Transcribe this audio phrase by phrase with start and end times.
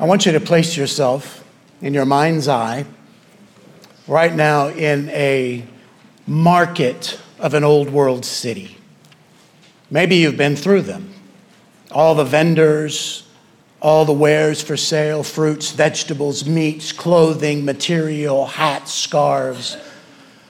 [0.00, 1.44] I want you to place yourself
[1.82, 2.86] in your mind's eye
[4.06, 5.64] right now in a
[6.24, 8.76] market of an old world city.
[9.90, 11.12] Maybe you've been through them.
[11.90, 13.26] All the vendors,
[13.82, 19.76] all the wares for sale fruits, vegetables, meats, clothing, material, hats, scarves,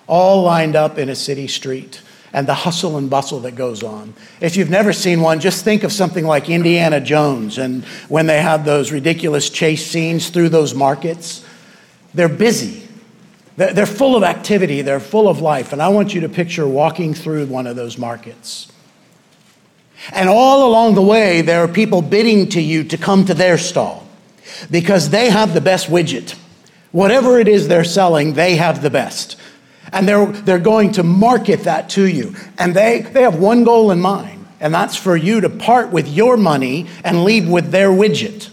[0.07, 2.03] all lined up in a city street
[2.33, 4.15] and the hustle and bustle that goes on.
[4.41, 8.43] If you've never seen one, just think of something like Indiana Jones and when they
[8.43, 11.45] have those ridiculous chase scenes through those markets.
[12.15, 12.87] They're busy,
[13.57, 15.73] they're full of activity, they're full of life.
[15.73, 18.73] And I want you to picture walking through one of those markets.
[20.13, 23.59] And all along the way, there are people bidding to you to come to their
[23.59, 24.07] stall
[24.71, 26.37] because they have the best widget.
[26.93, 29.37] Whatever it is they're selling, they have the best.
[29.93, 32.35] And they're, they're going to market that to you.
[32.59, 36.09] And they, they have one goal in mind, and that's for you to part with
[36.09, 38.51] your money and leave with their widget.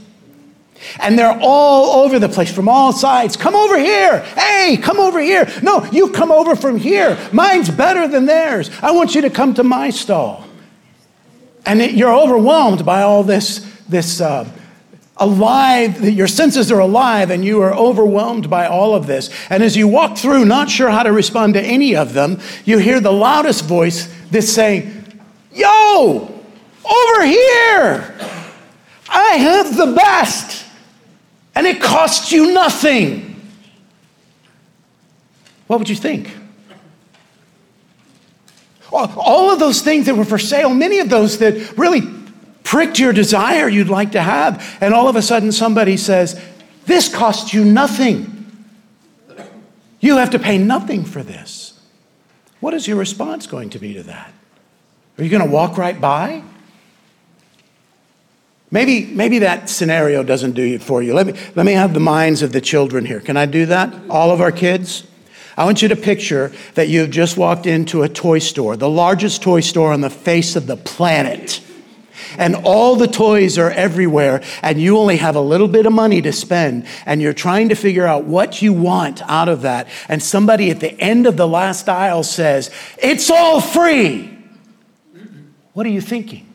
[1.00, 3.36] And they're all over the place from all sides.
[3.38, 4.20] Come over here.
[4.20, 5.50] Hey, come over here.
[5.64, 7.18] No, you come over from here.
[7.32, 8.70] Mine's better than theirs.
[8.82, 10.46] I want you to come to my stall.
[11.66, 14.48] And it, you're overwhelmed by all this, this uh,
[15.18, 19.30] alive, that your senses are alive, and you are overwhelmed by all of this.
[19.50, 22.78] And as you walk through, not sure how to respond to any of them, you
[22.80, 24.92] hear the loudest voice that's saying,
[25.54, 26.44] Yo,
[26.84, 28.16] over here,
[29.08, 30.66] I have the best,
[31.56, 33.32] and it costs you nothing.
[35.68, 36.36] What would you think?
[38.92, 42.02] All of those things that were for sale, many of those that really
[42.66, 46.42] pricked your desire you'd like to have, and all of a sudden somebody says,
[46.86, 48.32] This costs you nothing.
[50.02, 51.80] You have to pay nothing for this.
[52.60, 54.34] What is your response going to be to that?
[55.18, 56.44] Are you going to walk right by?
[58.72, 61.14] Maybe, maybe that scenario doesn't do it for you.
[61.14, 63.22] Let me, let me have the minds of the children here.
[63.22, 63.94] Can I do that?
[64.10, 65.08] All of our kids?
[65.58, 69.42] I want you to picture that you've just walked into a toy store, the largest
[69.42, 71.62] toy store on the face of the planet.
[72.38, 76.22] And all the toys are everywhere, and you only have a little bit of money
[76.22, 79.88] to spend, and you're trying to figure out what you want out of that.
[80.10, 84.32] And somebody at the end of the last aisle says, It's all free.
[85.74, 86.48] What are you thinking?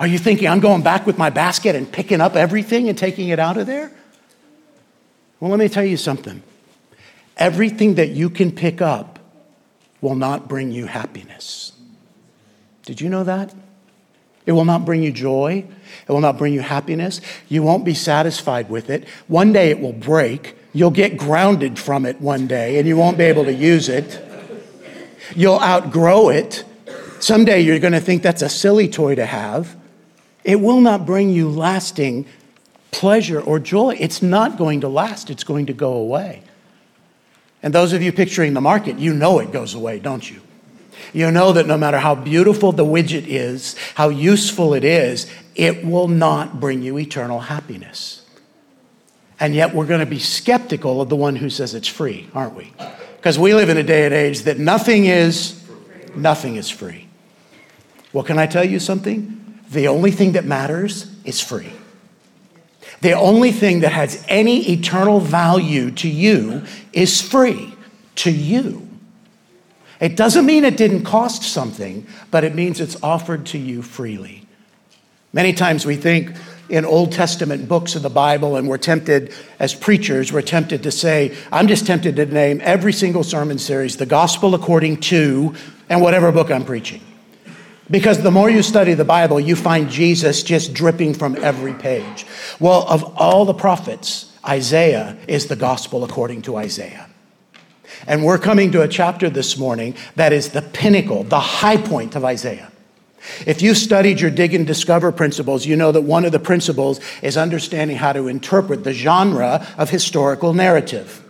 [0.00, 3.28] Are you thinking, I'm going back with my basket and picking up everything and taking
[3.28, 3.90] it out of there?
[5.40, 6.42] Well, let me tell you something.
[7.36, 9.18] Everything that you can pick up
[10.00, 11.72] will not bring you happiness.
[12.84, 13.52] Did you know that?
[14.48, 15.62] It will not bring you joy.
[16.08, 17.20] It will not bring you happiness.
[17.50, 19.06] You won't be satisfied with it.
[19.26, 20.56] One day it will break.
[20.72, 24.24] You'll get grounded from it one day and you won't be able to use it.
[25.36, 26.64] You'll outgrow it.
[27.20, 29.76] Someday you're going to think that's a silly toy to have.
[30.44, 32.24] It will not bring you lasting
[32.90, 33.98] pleasure or joy.
[34.00, 36.42] It's not going to last, it's going to go away.
[37.62, 40.40] And those of you picturing the market, you know it goes away, don't you?
[41.12, 45.84] You know that no matter how beautiful the widget is, how useful it is, it
[45.84, 48.22] will not bring you eternal happiness.
[49.40, 52.54] And yet we're going to be skeptical of the one who says it's free, aren't
[52.54, 52.72] we?
[53.16, 55.64] Because we live in a day and age that nothing is
[56.14, 57.08] nothing is free.
[58.12, 59.60] Well, can I tell you something?
[59.70, 61.72] The only thing that matters is free.
[63.00, 67.74] The only thing that has any eternal value to you is free
[68.16, 68.87] to you.
[70.00, 74.46] It doesn't mean it didn't cost something, but it means it's offered to you freely.
[75.32, 76.34] Many times we think
[76.68, 80.90] in Old Testament books of the Bible, and we're tempted, as preachers, we're tempted to
[80.90, 85.54] say, I'm just tempted to name every single sermon series the gospel according to,
[85.88, 87.00] and whatever book I'm preaching.
[87.90, 92.26] Because the more you study the Bible, you find Jesus just dripping from every page.
[92.60, 97.07] Well, of all the prophets, Isaiah is the gospel according to Isaiah.
[98.06, 102.14] And we're coming to a chapter this morning that is the pinnacle, the high point
[102.14, 102.70] of Isaiah.
[103.46, 107.00] If you've studied your dig and discover principles, you know that one of the principles
[107.22, 111.24] is understanding how to interpret the genre of historical narrative.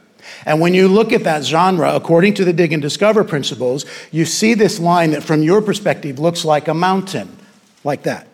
[0.45, 4.25] And when you look at that genre, according to the dig and discover principles, you
[4.25, 7.37] see this line that from your perspective looks like a mountain,
[7.85, 8.29] like that.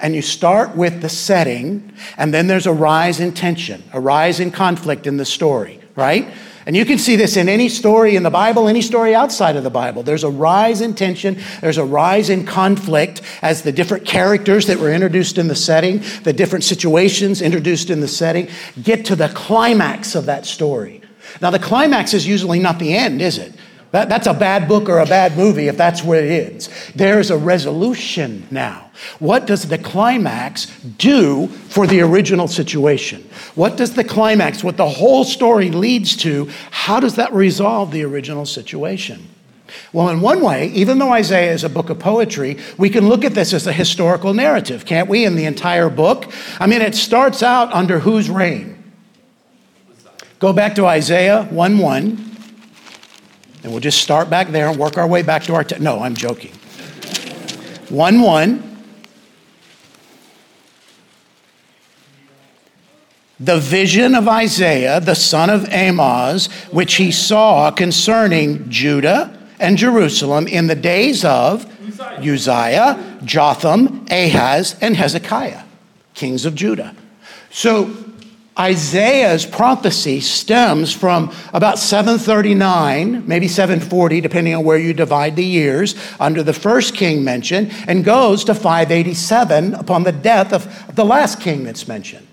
[0.00, 4.40] And you start with the setting, and then there's a rise in tension, a rise
[4.40, 6.28] in conflict in the story, right?
[6.66, 9.62] And you can see this in any story in the Bible, any story outside of
[9.62, 10.02] the Bible.
[10.02, 14.78] There's a rise in tension, there's a rise in conflict as the different characters that
[14.78, 18.48] were introduced in the setting, the different situations introduced in the setting,
[18.82, 21.02] get to the climax of that story.
[21.40, 23.52] Now, the climax is usually not the end, is it?
[23.92, 26.68] That, that's a bad book or a bad movie if that's where it ends.
[26.94, 28.90] There's a resolution now.
[29.18, 30.66] What does the climax
[30.98, 33.28] do for the original situation?
[33.54, 38.04] What does the climax, what the whole story leads to, how does that resolve the
[38.04, 39.28] original situation?
[39.92, 43.24] Well, in one way, even though Isaiah is a book of poetry, we can look
[43.24, 45.24] at this as a historical narrative, can't we?
[45.24, 46.30] In the entire book.
[46.60, 48.72] I mean, it starts out under whose reign?
[50.38, 52.25] Go back to Isaiah 1 1,
[53.66, 55.64] and we'll just start back there and work our way back to our.
[55.64, 56.52] Te- no, I'm joking.
[57.88, 58.62] 1 1.
[63.40, 70.46] The vision of Isaiah, the son of Amoz, which he saw concerning Judah and Jerusalem
[70.46, 71.66] in the days of
[72.20, 75.64] Uzziah, Jotham, Ahaz, and Hezekiah,
[76.14, 76.94] kings of Judah.
[77.50, 77.92] So
[78.58, 85.94] Isaiah's prophecy stems from about 739, maybe 740, depending on where you divide the years,
[86.18, 91.40] under the first king mentioned, and goes to 587 upon the death of the last
[91.40, 92.26] king that's mentioned.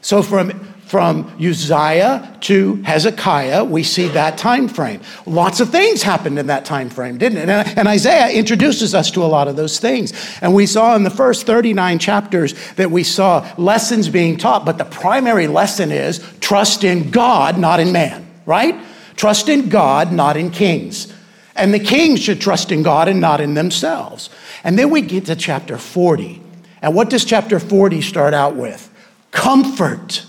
[0.00, 0.50] So from
[0.88, 5.02] from Uzziah to Hezekiah, we see that time frame.
[5.26, 7.48] Lots of things happened in that time frame, didn't it?
[7.76, 10.14] And, Isaiah introduces us to a lot of those things.
[10.40, 14.78] And we saw in the first 39 chapters that we saw lessons being taught, but
[14.78, 18.74] the primary lesson is trust in God, not in man, right?
[19.16, 21.12] Trust in God, not in kings.
[21.54, 24.30] And the kings should trust in God and not in themselves.
[24.64, 26.40] And then we get to chapter 40.
[26.80, 28.90] And what does chapter 40 start out with?
[29.32, 30.24] Comfort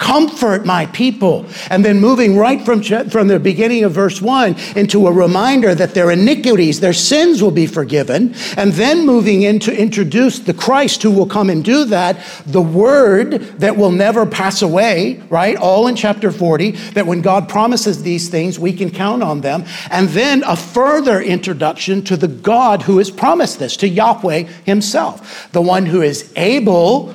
[0.00, 1.44] Comfort my people.
[1.68, 5.92] And then moving right from, from the beginning of verse 1 into a reminder that
[5.92, 8.34] their iniquities, their sins will be forgiven.
[8.56, 12.16] And then moving in to introduce the Christ who will come and do that,
[12.46, 15.54] the word that will never pass away, right?
[15.58, 19.66] All in chapter 40, that when God promises these things, we can count on them.
[19.90, 25.52] And then a further introduction to the God who has promised this, to Yahweh himself,
[25.52, 27.14] the one who is able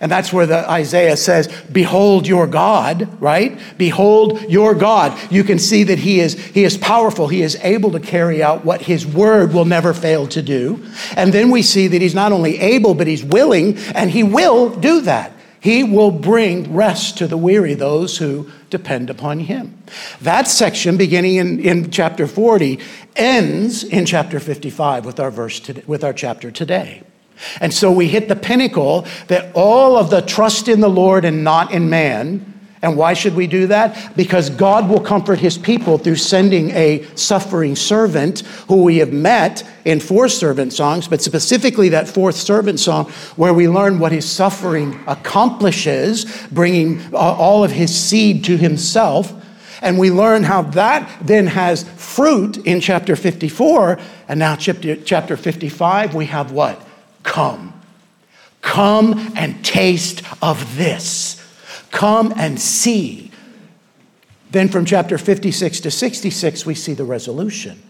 [0.00, 3.60] and that's where the Isaiah says, Behold your God, right?
[3.76, 5.16] Behold your God.
[5.30, 7.28] You can see that he is, he is powerful.
[7.28, 10.82] He is able to carry out what his word will never fail to do.
[11.16, 14.70] And then we see that he's not only able, but he's willing, and he will
[14.70, 15.32] do that.
[15.60, 19.76] He will bring rest to the weary, those who depend upon him.
[20.22, 22.80] That section, beginning in, in chapter 40,
[23.16, 27.02] ends in chapter 55 with our verse to, with our chapter today.
[27.60, 31.44] And so we hit the pinnacle that all of the trust in the Lord and
[31.44, 32.46] not in man.
[32.82, 34.16] And why should we do that?
[34.16, 39.68] Because God will comfort his people through sending a suffering servant who we have met
[39.84, 44.26] in four servant songs, but specifically that fourth servant song where we learn what his
[44.26, 49.34] suffering accomplishes, bringing all of his seed to himself.
[49.82, 53.98] And we learn how that then has fruit in chapter 54.
[54.28, 56.86] And now, chapter 55, we have what?
[57.22, 57.74] Come.
[58.62, 61.36] Come and taste of this.
[61.90, 63.30] Come and see.
[64.50, 67.82] Then from chapter 56 to 66, we see the resolution.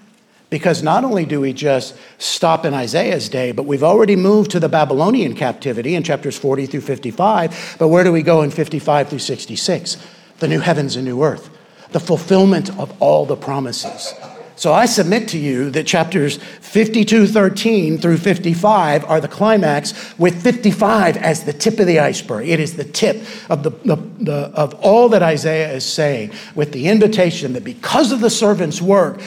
[0.51, 4.61] Because not only do we just stop in Isaiah's day, but we've already moved to
[4.61, 7.77] the Babylonian captivity in chapters 40 through 55.
[7.79, 9.97] But where do we go in 55 through 66?
[10.41, 11.51] The new heavens and new earth,
[11.93, 14.13] the fulfillment of all the promises.
[14.61, 20.43] So I submit to you that chapters 52, 13 through 55 are the climax, with
[20.43, 22.47] 55 as the tip of the iceberg.
[22.47, 26.73] It is the tip of, the, the, the, of all that Isaiah is saying, with
[26.73, 29.23] the invitation that because of the servant's work,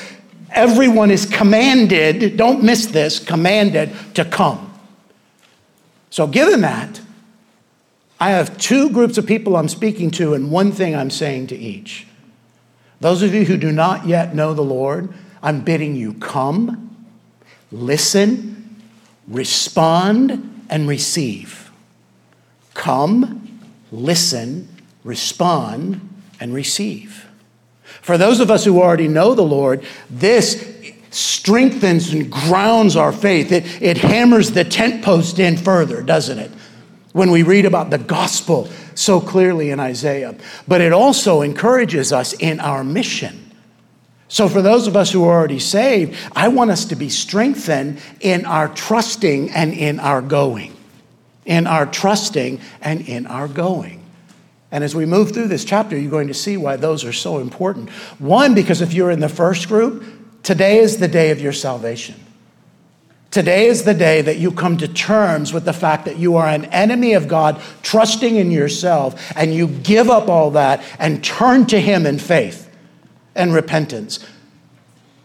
[0.51, 4.71] everyone is commanded, don't miss this, commanded to come.
[6.11, 7.01] So, given that,
[8.19, 11.55] I have two groups of people I'm speaking to, and one thing I'm saying to
[11.55, 12.05] each.
[12.99, 17.07] Those of you who do not yet know the Lord, I'm bidding you come,
[17.71, 18.81] listen,
[19.27, 21.71] respond, and receive.
[22.73, 23.59] Come,
[23.91, 24.67] listen,
[25.03, 26.01] respond,
[26.39, 27.27] and receive.
[28.01, 30.73] For those of us who already know the Lord, this
[31.13, 33.51] strengthens and grounds our faith.
[33.51, 36.51] It, it hammers the tent post in further, doesn't it?
[37.13, 40.35] When we read about the gospel so clearly in Isaiah.
[40.67, 43.51] But it also encourages us in our mission.
[44.27, 48.01] So, for those of us who are already saved, I want us to be strengthened
[48.19, 50.75] in our trusting and in our going.
[51.45, 54.03] In our trusting and in our going.
[54.71, 57.37] And as we move through this chapter, you're going to see why those are so
[57.37, 57.91] important.
[58.17, 60.03] One, because if you're in the first group,
[60.41, 62.15] today is the day of your salvation.
[63.33, 66.47] Today is the day that you come to terms with the fact that you are
[66.47, 71.65] an enemy of God, trusting in yourself, and you give up all that and turn
[71.65, 72.69] to Him in faith
[73.33, 74.23] and repentance.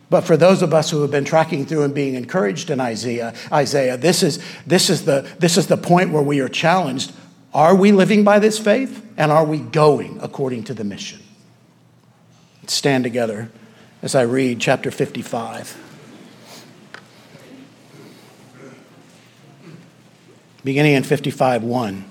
[0.09, 3.35] But for those of us who have been tracking through and being encouraged in Isaiah,
[3.53, 7.13] Isaiah, this is, this is, the, this is the point where we are challenged.
[7.53, 9.05] Are we living by this faith?
[9.19, 11.21] And are we going according to the mission?
[12.69, 13.51] Stand together
[14.01, 15.88] as I read chapter 55.
[20.69, 22.05] Beginning in 55 1.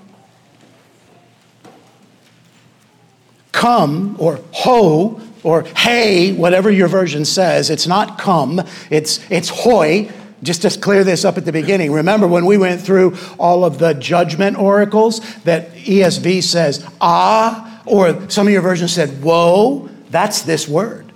[3.52, 7.70] Come, or ho, or hey, whatever your version says.
[7.70, 8.60] It's not come,
[8.90, 10.10] it's, it's hoy.
[10.42, 13.78] Just to clear this up at the beginning, remember when we went through all of
[13.78, 19.88] the judgment oracles that ESV says ah, or some of your versions said woe?
[20.10, 21.07] That's this word.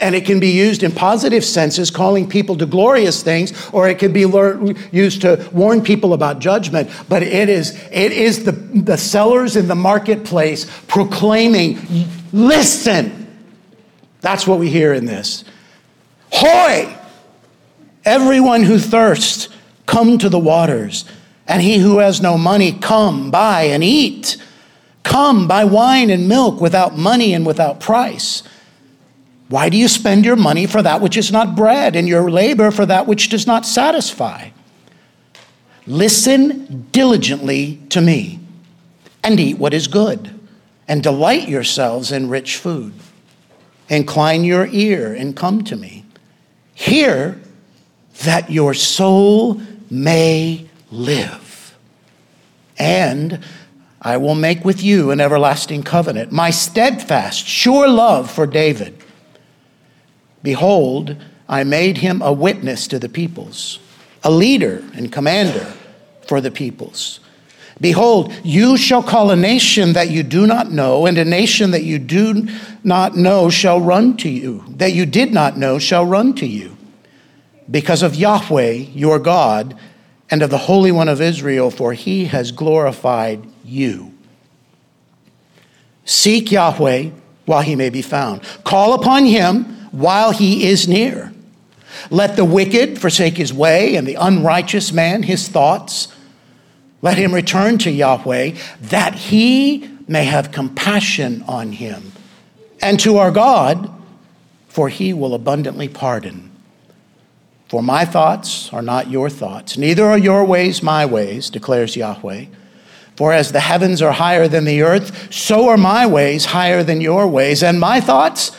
[0.00, 3.98] And it can be used in positive senses, calling people to glorious things, or it
[3.98, 4.20] can be
[4.92, 6.88] used to warn people about judgment.
[7.08, 11.78] But it is, it is the, the sellers in the marketplace proclaiming,
[12.32, 13.26] listen.
[14.20, 15.44] That's what we hear in this.
[16.30, 16.96] Hoy!
[18.04, 19.48] Everyone who thirsts,
[19.86, 21.04] come to the waters.
[21.48, 24.36] And he who has no money, come, buy and eat.
[25.02, 28.42] Come, buy wine and milk without money and without price.
[29.48, 32.70] Why do you spend your money for that which is not bread, and your labor
[32.70, 34.50] for that which does not satisfy?
[35.86, 38.40] Listen diligently to me,
[39.24, 40.38] and eat what is good,
[40.86, 42.92] and delight yourselves in rich food.
[43.88, 46.04] Incline your ear and come to me.
[46.74, 47.40] Hear
[48.24, 51.74] that your soul may live.
[52.78, 53.42] And
[54.02, 59.02] I will make with you an everlasting covenant, my steadfast, sure love for David
[60.42, 61.16] Behold,
[61.48, 63.78] I made him a witness to the peoples,
[64.22, 65.72] a leader and commander
[66.26, 67.20] for the peoples.
[67.80, 71.84] Behold, you shall call a nation that you do not know, and a nation that
[71.84, 72.48] you do
[72.82, 76.76] not know shall run to you, that you did not know shall run to you.
[77.70, 79.78] Because of Yahweh, your God,
[80.30, 84.12] and of the Holy One of Israel, for he has glorified you.
[86.04, 87.10] Seek Yahweh
[87.46, 88.42] while he may be found.
[88.64, 91.32] Call upon him while he is near.
[92.10, 96.08] Let the wicked forsake his way, and the unrighteous man his thoughts.
[97.02, 102.12] Let him return to Yahweh, that he may have compassion on him,
[102.80, 103.90] and to our God,
[104.68, 106.50] for he will abundantly pardon.
[107.68, 112.46] For my thoughts are not your thoughts, neither are your ways my ways, declares Yahweh.
[113.16, 117.00] For as the heavens are higher than the earth, so are my ways higher than
[117.00, 118.52] your ways, and my thoughts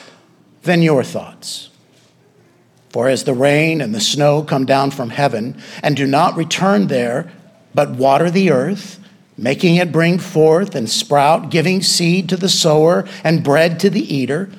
[0.64, 1.70] than your thoughts.
[2.90, 6.88] For as the rain and the snow come down from heaven and do not return
[6.88, 7.32] there,
[7.74, 9.00] but water the earth,
[9.38, 14.14] making it bring forth and sprout, giving seed to the sower and bread to the
[14.14, 14.50] eater,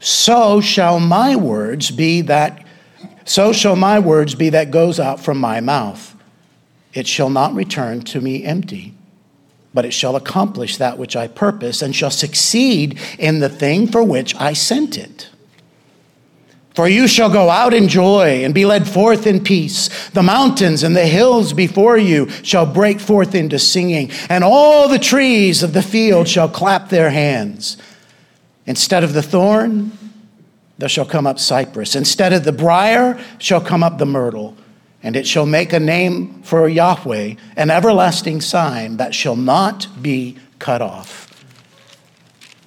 [0.00, 2.64] so shall my words be that
[3.24, 6.16] so shall my words be that goes out from my mouth.
[6.94, 8.97] It shall not return to me empty
[9.74, 14.02] but it shall accomplish that which I purpose and shall succeed in the thing for
[14.02, 15.28] which I sent it.
[16.74, 20.08] For you shall go out in joy and be led forth in peace.
[20.10, 24.98] The mountains and the hills before you shall break forth into singing, and all the
[24.98, 27.78] trees of the field shall clap their hands.
[28.64, 29.90] Instead of the thorn,
[30.78, 31.96] there shall come up cypress.
[31.96, 34.56] Instead of the brier, shall come up the myrtle
[35.02, 40.36] and it shall make a name for Yahweh, an everlasting sign that shall not be
[40.58, 41.24] cut off.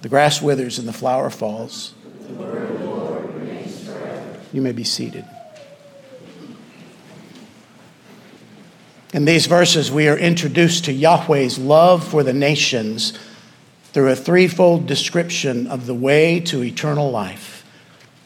[0.02, 1.94] The grass withers and the flower falls.
[2.28, 2.34] The
[4.54, 5.26] you may be seated.
[9.14, 13.18] In these verses, we are introduced to Yahweh's love for the nations
[13.92, 17.61] through a threefold description of the way to eternal life.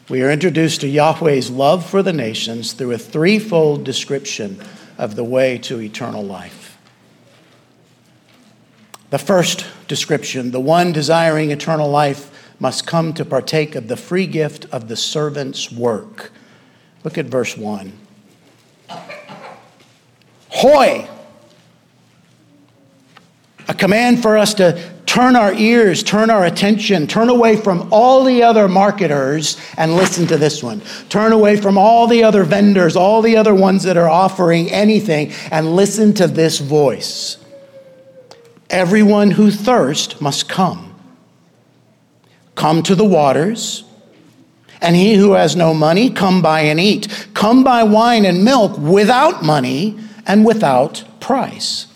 [0.08, 4.60] We are introduced to Yahweh's love for the nations through a threefold description
[4.98, 6.78] of the way to eternal life.
[9.10, 14.28] The first description, the one desiring eternal life, must come to partake of the free
[14.28, 16.30] gift of the servant's work.
[17.02, 17.92] Look at verse 1.
[20.50, 21.08] Hoy!
[23.66, 28.22] A command for us to turn our ears, turn our attention, turn away from all
[28.22, 30.78] the other marketers and listen to this one.
[31.08, 35.32] Turn away from all the other vendors, all the other ones that are offering anything,
[35.50, 37.38] and listen to this voice.
[38.68, 40.94] Everyone who thirsts must come.
[42.54, 43.84] Come to the waters.
[44.82, 47.28] And he who has no money, come buy and eat.
[47.32, 51.86] Come buy wine and milk without money and without price.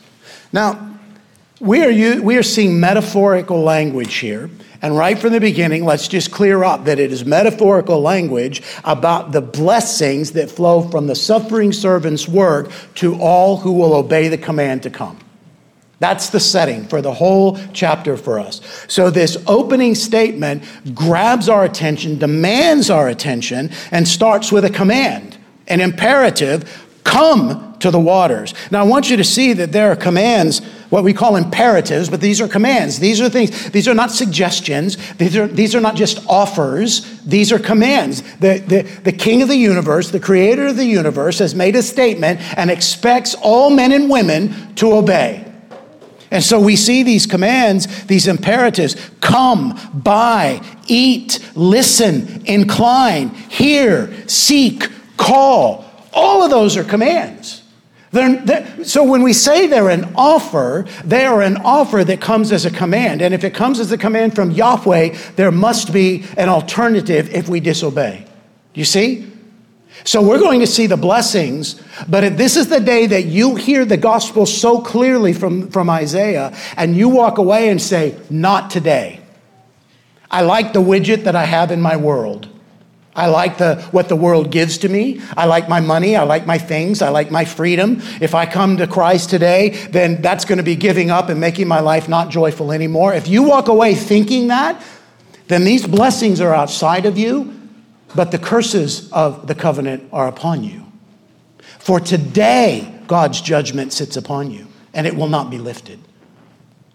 [0.54, 0.89] Now,
[1.60, 4.48] We are, we are seeing metaphorical language here.
[4.80, 9.32] And right from the beginning, let's just clear up that it is metaphorical language about
[9.32, 14.38] the blessings that flow from the suffering servant's work to all who will obey the
[14.38, 15.18] command to come.
[15.98, 18.62] That's the setting for the whole chapter for us.
[18.88, 20.64] So, this opening statement
[20.94, 25.36] grabs our attention, demands our attention, and starts with a command,
[25.68, 28.54] an imperative come to the waters.
[28.70, 32.20] Now, I want you to see that there are commands, what we call imperatives, but
[32.20, 33.00] these are commands.
[33.00, 34.96] These are things, these are not suggestions.
[35.14, 37.20] These are, these are not just offers.
[37.22, 38.22] These are commands.
[38.38, 41.82] The, the, the king of the universe, the creator of the universe, has made a
[41.82, 45.46] statement and expects all men and women to obey.
[46.30, 54.88] And so we see these commands, these imperatives come, buy, eat, listen, incline, hear, seek,
[55.16, 55.89] call.
[56.12, 57.62] All of those are commands.
[58.12, 62.50] They're, they're, so when we say they're an offer, they are an offer that comes
[62.50, 63.22] as a command.
[63.22, 67.48] And if it comes as a command from Yahweh, there must be an alternative if
[67.48, 68.26] we disobey.
[68.74, 69.30] You see?
[70.04, 73.56] So we're going to see the blessings, but if this is the day that you
[73.56, 78.70] hear the gospel so clearly from, from Isaiah, and you walk away and say, Not
[78.70, 79.20] today.
[80.30, 82.48] I like the widget that I have in my world.
[83.14, 85.20] I like the, what the world gives to me.
[85.36, 86.14] I like my money.
[86.14, 87.02] I like my things.
[87.02, 88.00] I like my freedom.
[88.20, 91.66] If I come to Christ today, then that's going to be giving up and making
[91.66, 93.12] my life not joyful anymore.
[93.12, 94.82] If you walk away thinking that,
[95.48, 97.60] then these blessings are outside of you
[98.14, 100.86] but the curses of the covenant are upon you.
[101.78, 106.00] For today, God's judgment sits upon you, and it will not be lifted.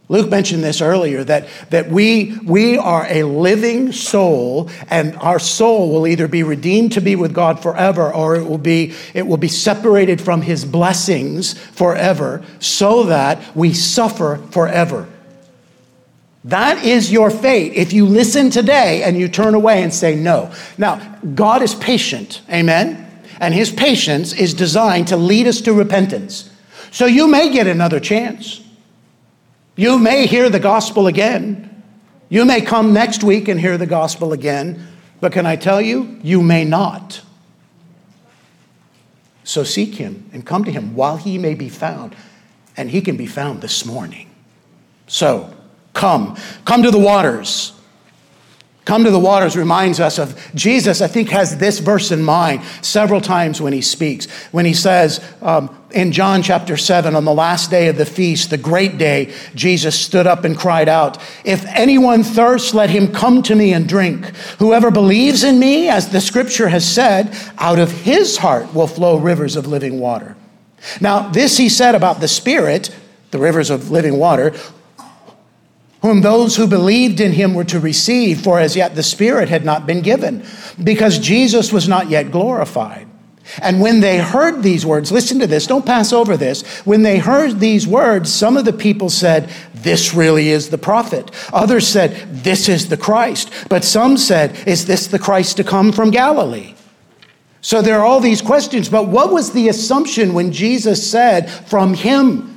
[0.07, 5.91] Luke mentioned this earlier that, that we, we are a living soul, and our soul
[5.91, 9.37] will either be redeemed to be with God forever or it will be, it will
[9.37, 15.07] be separated from his blessings forever so that we suffer forever.
[16.43, 20.53] That is your fate if you listen today and you turn away and say no.
[20.77, 23.01] Now, God is patient, amen?
[23.39, 26.51] And his patience is designed to lead us to repentance.
[26.91, 28.61] So you may get another chance.
[29.75, 31.83] You may hear the gospel again.
[32.29, 34.87] You may come next week and hear the gospel again.
[35.21, 37.21] But can I tell you, you may not.
[39.43, 42.15] So seek him and come to him while he may be found.
[42.77, 44.29] And he can be found this morning.
[45.07, 45.55] So,
[45.95, 46.35] Come.
[46.65, 47.71] Come to the waters.
[48.85, 52.61] Come to the waters reminds us of Jesus, I think, has this verse in mind
[52.83, 54.27] several times when he speaks.
[54.51, 58.51] When he says um, in John chapter 7, on the last day of the feast,
[58.51, 63.41] the great day, Jesus stood up and cried out, If anyone thirsts, let him come
[63.43, 64.23] to me and drink.
[64.59, 69.17] Whoever believes in me, as the scripture has said, out of his heart will flow
[69.17, 70.35] rivers of living water.
[71.01, 72.95] Now, this he said about the Spirit,
[73.31, 74.53] the rivers of living water,
[76.05, 79.65] whom those who believed in him were to receive, for as yet the Spirit had
[79.65, 80.45] not been given,
[80.83, 83.07] because Jesus was not yet glorified.
[83.59, 86.61] And when they heard these words, listen to this, don't pass over this.
[86.85, 91.31] When they heard these words, some of the people said, This really is the prophet.
[91.51, 92.11] Others said,
[92.43, 93.49] This is the Christ.
[93.67, 96.75] But some said, Is this the Christ to come from Galilee?
[97.61, 98.89] So there are all these questions.
[98.89, 102.54] But what was the assumption when Jesus said, From him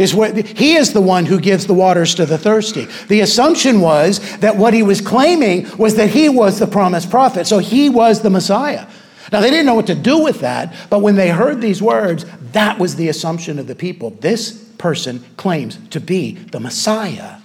[0.00, 2.86] is what he is the one who gives the waters to the thirsty.
[3.08, 7.46] The assumption was that what he was claiming was that he was the promised prophet.
[7.46, 8.86] So he was the Messiah.
[9.30, 12.24] Now they didn't know what to do with that, but when they heard these words,
[12.52, 14.08] that was the assumption of the people.
[14.08, 17.36] This person claims to be the Messiah.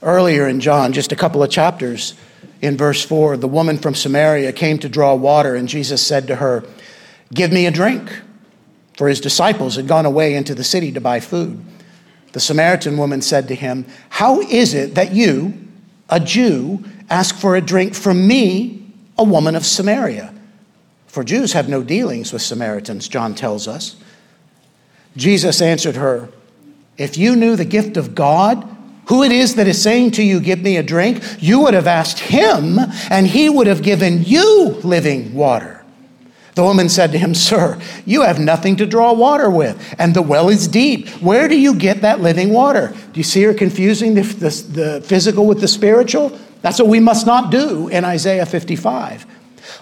[0.00, 2.14] Earlier in John, just a couple of chapters
[2.62, 6.36] in verse 4, the woman from Samaria came to draw water, and Jesus said to
[6.36, 6.64] her,
[7.34, 8.10] Give me a drink
[8.96, 11.62] for his disciples had gone away into the city to buy food.
[12.32, 15.54] The Samaritan woman said to him, How is it that you,
[16.08, 18.86] a Jew, ask for a drink from me,
[19.18, 20.34] a woman of Samaria?
[21.06, 23.96] For Jews have no dealings with Samaritans, John tells us.
[25.16, 26.30] Jesus answered her,
[26.96, 28.66] If you knew the gift of God,
[29.06, 31.86] who it is that is saying to you, Give me a drink, you would have
[31.86, 32.78] asked him,
[33.10, 35.71] and he would have given you living water.
[36.54, 40.20] The woman said to him, Sir, you have nothing to draw water with, and the
[40.20, 41.08] well is deep.
[41.22, 42.94] Where do you get that living water?
[43.12, 46.38] Do you see her confusing the, the, the, physical with the spiritual?
[46.60, 49.26] That's what we must not do in Isaiah 55.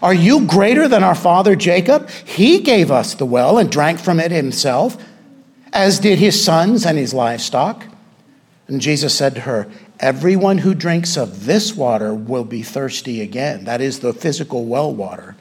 [0.00, 2.08] Are you greater than our father Jacob?
[2.24, 4.96] He gave us the well and drank from it himself,
[5.72, 7.84] as did his sons and his livestock.
[8.68, 13.64] And Jesus said to her, Everyone who drinks of this water will be thirsty again.
[13.64, 15.36] That is the physical well water.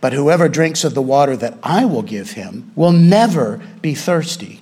[0.00, 4.60] But whoever drinks of the water that I will give him will never be thirsty.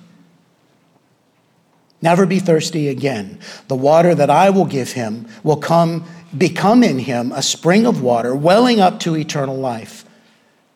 [2.03, 3.37] never be thirsty again.
[3.67, 6.03] The water that I will give him will come
[6.35, 10.05] become in him a spring of water welling up to eternal life.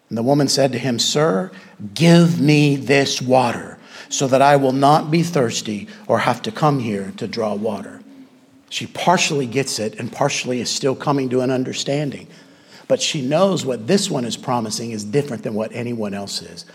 [0.09, 1.51] And the woman said to him, Sir,
[1.93, 3.79] give me this water
[4.09, 8.01] so that I will not be thirsty or have to come here to draw water.
[8.69, 12.27] She partially gets it and partially is still coming to an understanding.
[12.87, 16.65] But she knows what this one is promising is different than what anyone else is.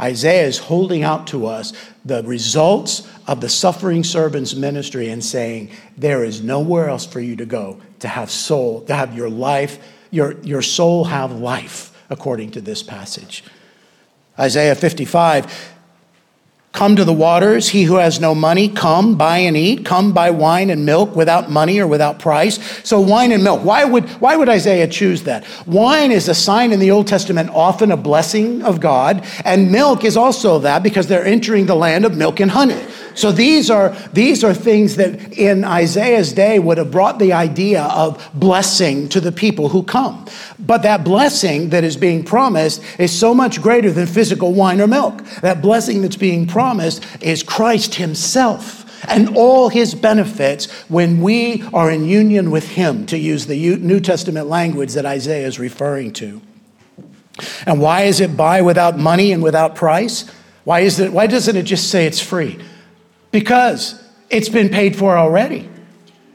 [0.00, 1.72] Isaiah is holding out to us
[2.04, 7.36] the results of the suffering servant's ministry and saying, There is nowhere else for you
[7.36, 9.78] to go to have soul, to have your life,
[10.10, 13.44] your, your soul have life, according to this passage.
[14.38, 15.74] Isaiah 55
[16.72, 17.68] Come to the waters.
[17.68, 19.84] He who has no money, come, buy and eat.
[19.84, 22.60] Come, buy wine and milk without money or without price.
[22.86, 23.64] So, wine and milk.
[23.64, 25.44] Why would, why would Isaiah choose that?
[25.66, 29.26] Wine is a sign in the Old Testament, often a blessing of God.
[29.44, 32.80] And milk is also that because they're entering the land of milk and honey.
[33.14, 37.82] So these are, these are things that in Isaiah's day would have brought the idea
[37.82, 40.26] of blessing to the people who come.
[40.58, 44.86] But that blessing that is being promised is so much greater than physical wine or
[44.86, 45.24] milk.
[45.42, 51.90] That blessing that's being promised is Christ Himself and all his benefits when we are
[51.90, 56.40] in union with him, to use the New Testament language that Isaiah is referring to.
[57.66, 60.30] And why is it buy without money and without price?
[60.64, 62.58] Why, is it, why doesn't it just say it's free?
[63.30, 65.68] Because it's been paid for already.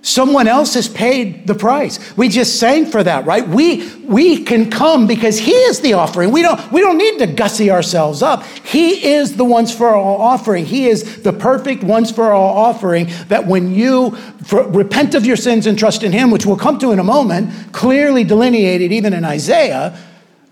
[0.06, 2.16] Someone else has paid the price.
[2.16, 3.48] We just sang for that, right?
[3.48, 6.32] We, we can come because He is the offering.
[6.32, 8.44] We don't, we don't need to gussy ourselves up.
[8.44, 10.64] He is the once for all offering.
[10.64, 14.12] He is the perfect once for all offering that when you
[14.44, 17.04] for, repent of your sins and trust in Him, which we'll come to in a
[17.04, 19.98] moment, clearly delineated even in Isaiah,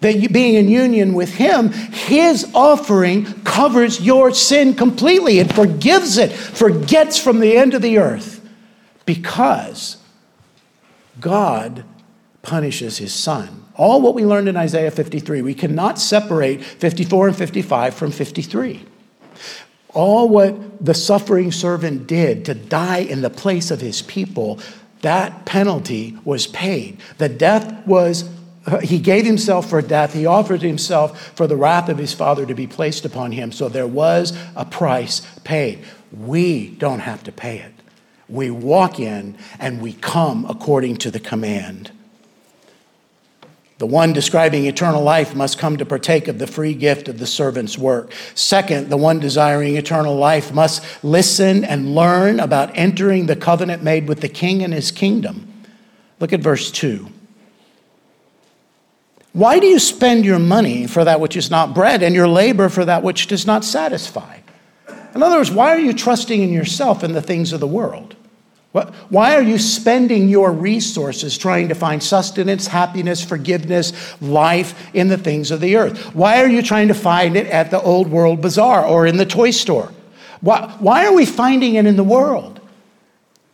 [0.04, 5.40] that being in union with Him, His offering covers your sin completely.
[5.40, 8.48] It forgives it, forgets from the end of the earth,
[9.06, 9.98] because
[11.20, 11.84] God
[12.42, 13.66] punishes His Son.
[13.76, 18.86] All what we learned in Isaiah 53, we cannot separate 54 and 55 from 53.
[19.94, 24.60] All what the suffering servant did to die in the place of his people,
[25.02, 27.00] that penalty was paid.
[27.18, 28.30] The death was
[28.82, 30.14] he gave himself for death.
[30.14, 33.52] He offered himself for the wrath of his Father to be placed upon him.
[33.52, 35.80] So there was a price paid.
[36.12, 37.74] We don't have to pay it.
[38.30, 41.92] We walk in and we come according to the command.
[43.80, 47.28] The one describing eternal life must come to partake of the free gift of the
[47.28, 48.14] servant's work.
[48.34, 54.08] Second, the one desiring eternal life must listen and learn about entering the covenant made
[54.08, 55.52] with the king and his kingdom.
[56.22, 57.10] Look at verse 2.
[59.34, 62.70] Why do you spend your money for that which is not bread and your labor
[62.70, 64.38] for that which does not satisfy?
[65.16, 68.16] In other words, why are you trusting in yourself and the things of the world?
[69.10, 75.18] Why are you spending your resources trying to find sustenance, happiness, forgiveness, life in the
[75.18, 76.16] things of the earth?
[76.16, 79.28] Why are you trying to find it at the old world bazaar or in the
[79.28, 79.92] toy store?
[80.42, 82.60] Why, why are we finding it in the world?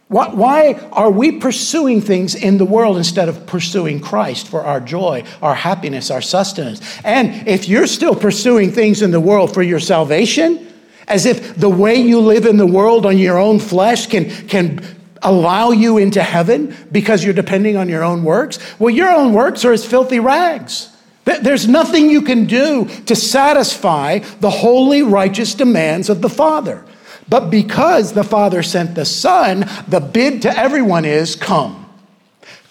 [0.10, 4.80] Why, why are we pursuing things in the world instead of pursuing Christ for our
[4.80, 6.82] joy, our happiness, our sustenance?
[7.04, 10.68] And if you're still pursuing things in the world for your salvation,
[11.08, 14.84] as if the way you live in the world on your own flesh can, can
[15.22, 19.64] allow you into heaven because you're depending on your own works, well, your own works
[19.64, 20.90] are as filthy rags.
[21.26, 26.84] There's nothing you can do to satisfy the holy, righteous demands of the Father.
[27.30, 31.86] But because the Father sent the Son, the bid to everyone is come.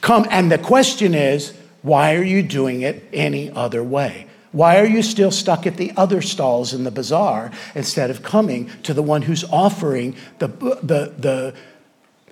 [0.01, 0.27] Come.
[0.31, 4.27] And the question is, why are you doing it any other way?
[4.51, 8.71] Why are you still stuck at the other stalls in the bazaar instead of coming
[8.83, 11.55] to the one who's offering the, the, the,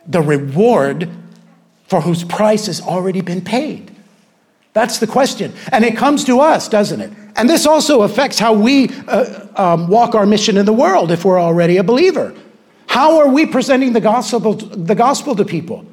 [0.07, 1.11] the reward
[1.89, 3.96] for whose price has already been paid?
[4.77, 5.55] That's the question.
[5.73, 7.11] And it comes to us, doesn't it?
[7.35, 11.25] And this also affects how we uh, um, walk our mission in the world if
[11.25, 12.35] we're already a believer.
[12.87, 15.87] How are we presenting the gospel, the gospel to people?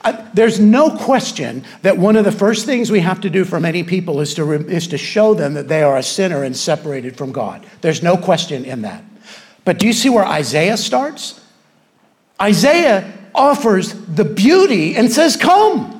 [0.00, 3.60] Uh, there's no question that one of the first things we have to do for
[3.60, 6.56] many people is to, re- is to show them that they are a sinner and
[6.56, 7.66] separated from God.
[7.82, 9.04] There's no question in that.
[9.66, 11.44] But do you see where Isaiah starts?
[12.40, 15.99] Isaiah offers the beauty and says, Come.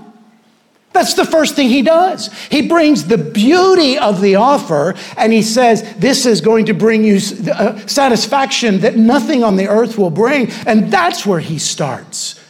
[0.93, 2.33] That's the first thing he does.
[2.49, 7.05] He brings the beauty of the offer and he says, This is going to bring
[7.05, 7.21] you
[7.53, 10.51] uh, satisfaction that nothing on the earth will bring.
[10.67, 12.41] And that's where he starts.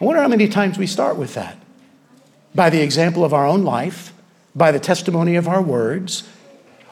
[0.00, 1.56] I wonder how many times we start with that.
[2.54, 4.12] By the example of our own life,
[4.56, 6.28] by the testimony of our words,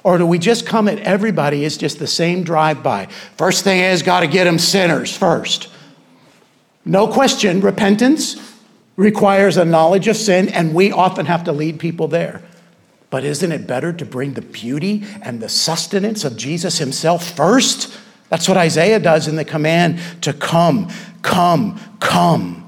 [0.05, 3.07] Or do we just come at everybody as just the same drive by?
[3.37, 5.69] First thing is, got to get them sinners first.
[6.85, 8.48] No question, repentance
[8.99, 12.43] requires a knowledge of sin, and we often have to lead people there.
[13.11, 17.97] But isn't it better to bring the beauty and the sustenance of Jesus himself first?
[18.29, 20.91] That's what Isaiah does in the command to come,
[21.23, 22.65] come, come.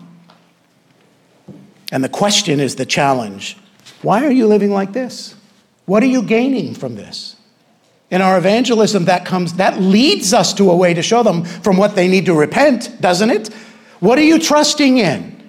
[1.93, 3.59] And the question is the challenge
[4.03, 5.35] why are you living like this?
[5.85, 7.37] What are you gaining from this?
[8.11, 11.77] In our evangelism, that comes, that leads us to a way to show them from
[11.77, 13.49] what they need to repent, doesn't it?
[13.99, 15.39] What are you trusting in?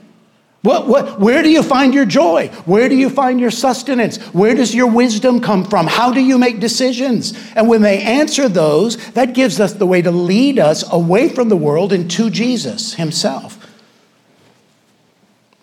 [0.64, 2.50] What, what, where do you find your joy?
[2.66, 4.18] Where do you find your sustenance?
[4.28, 5.88] Where does your wisdom come from?
[5.88, 7.34] How do you make decisions?
[7.56, 11.50] And when they answer those, that gives us the way to lead us away from
[11.50, 13.58] the world and to Jesus Himself.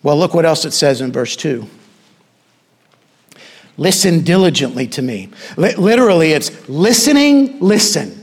[0.03, 1.65] Well, look what else it says in verse 2.
[3.77, 5.29] Listen diligently to me.
[5.55, 8.18] literally, it's listening, listen.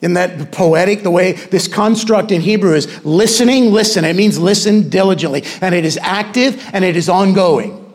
[0.00, 4.04] In that poetic, the way this construct in Hebrew is listening, listen.
[4.04, 5.42] It means listen diligently.
[5.60, 7.87] And it is active and it is ongoing.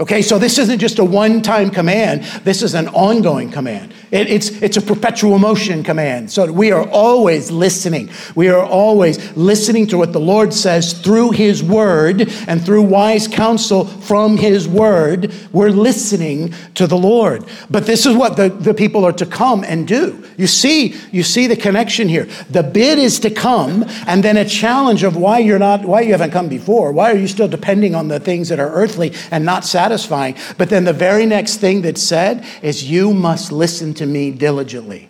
[0.00, 3.92] Okay, so this isn't just a one time command, this is an ongoing command.
[4.10, 6.32] It, it's, it's a perpetual motion command.
[6.32, 8.10] So we are always listening.
[8.34, 13.28] We are always listening to what the Lord says through His Word and through wise
[13.28, 15.34] counsel from His Word.
[15.52, 17.44] We're listening to the Lord.
[17.68, 20.26] But this is what the, the people are to come and do.
[20.38, 22.26] You see, you see the connection here.
[22.48, 26.12] The bid is to come, and then a challenge of why you're not, why you
[26.12, 26.90] haven't come before.
[26.92, 30.36] Why are you still depending on the things that are earthly and not satisfying?
[30.56, 35.08] But then the very next thing that's said is, You must listen to me diligently.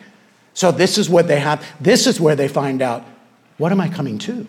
[0.55, 1.64] So this is what they have.
[1.81, 3.05] This is where they find out,
[3.59, 4.47] What am I coming to?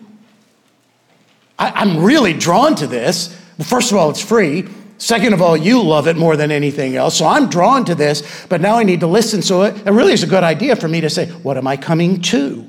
[1.58, 3.38] I, am really drawn to this.
[3.60, 4.68] First of all, it's free.
[4.98, 7.18] Second of all, you love it more than anything else.
[7.18, 9.42] So I'm drawn to this, but now I need to listen.
[9.42, 11.76] So it, it really is a good idea for me to say, What am I
[11.76, 12.68] coming to?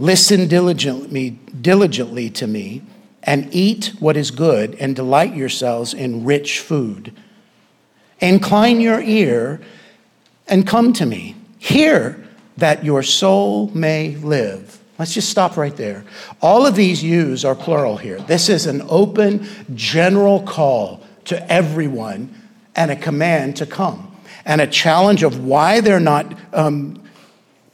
[0.00, 2.82] Listen diligently, diligently to me
[3.24, 7.12] and eat what is good and delight yourselves in rich food.
[8.20, 9.60] Incline your ear
[10.46, 11.34] and come to me.
[11.58, 12.22] Hear
[12.58, 14.78] that your soul may live.
[14.98, 16.04] Let's just stop right there.
[16.40, 18.20] All of these yous are plural here.
[18.20, 22.42] This is an open, general call to everyone
[22.76, 27.02] and a command to come, and a challenge of why they're not um,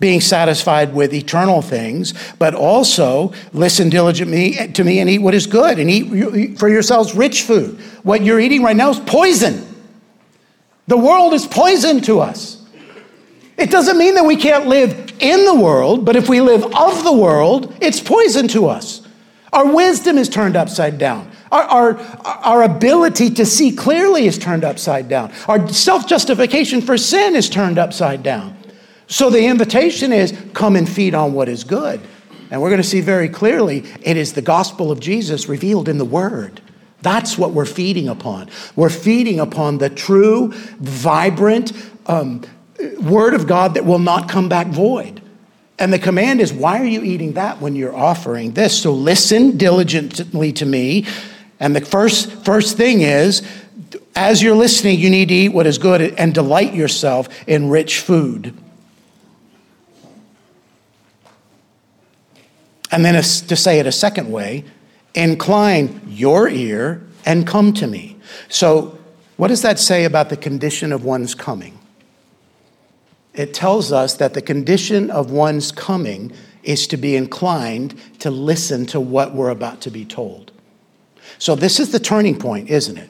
[0.00, 5.46] being satisfied with eternal things, but also listen diligently to me and eat what is
[5.46, 7.78] good and eat for yourselves rich food.
[8.02, 9.66] What you're eating right now is poison.
[10.88, 12.56] The world is poison to us.
[13.56, 17.04] It doesn't mean that we can't live in the world, but if we live of
[17.04, 19.06] the world, it's poison to us.
[19.52, 21.30] Our wisdom is turned upside down.
[21.52, 25.32] Our, our, our ability to see clearly is turned upside down.
[25.48, 28.56] Our self justification for sin is turned upside down.
[29.10, 32.00] So the invitation is come and feed on what is good.
[32.50, 35.98] And we're going to see very clearly it is the gospel of Jesus revealed in
[35.98, 36.60] the Word.
[37.02, 38.50] That's what we're feeding upon.
[38.76, 41.72] We're feeding upon the true, vibrant,
[42.06, 42.42] um,
[43.00, 45.20] word of God that will not come back void.
[45.78, 48.80] And the command is, why are you eating that when you're offering this?
[48.80, 51.06] So listen diligently to me.
[51.58, 53.42] And the first, first thing is,
[54.14, 58.00] as you're listening, you need to eat what is good and delight yourself in rich
[58.00, 58.54] food.
[62.92, 64.64] And then to say it a second way,
[65.14, 68.16] incline your ear and come to me.
[68.48, 68.98] So,
[69.36, 71.80] what does that say about the condition of one's coming?
[73.34, 78.84] it tells us that the condition of one's coming is to be inclined to listen
[78.86, 80.52] to what we're about to be told.
[81.38, 83.08] So, this is the turning point, isn't it?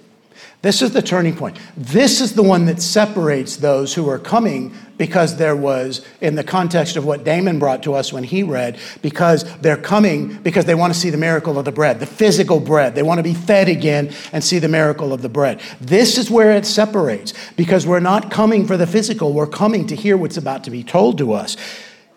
[0.63, 1.57] This is the turning point.
[1.75, 6.45] This is the one that separates those who are coming because there was, in the
[6.45, 10.75] context of what Damon brought to us when he read, because they're coming because they
[10.75, 12.95] want to see the miracle of the bread, the physical bread.
[12.95, 15.63] They want to be fed again and see the miracle of the bread.
[15.81, 19.97] This is where it separates because we're not coming for the physical, we're coming to
[19.97, 21.57] hear what's about to be told to us.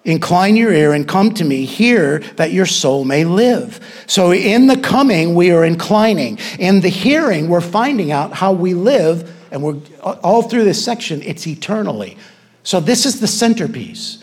[0.05, 3.79] Incline your ear and come to me, hear that your soul may live.
[4.05, 6.39] So, in the coming, we are inclining.
[6.59, 11.21] In the hearing, we're finding out how we live, and we're all through this section,
[11.21, 12.17] it's eternally.
[12.63, 14.21] So, this is the centerpiece.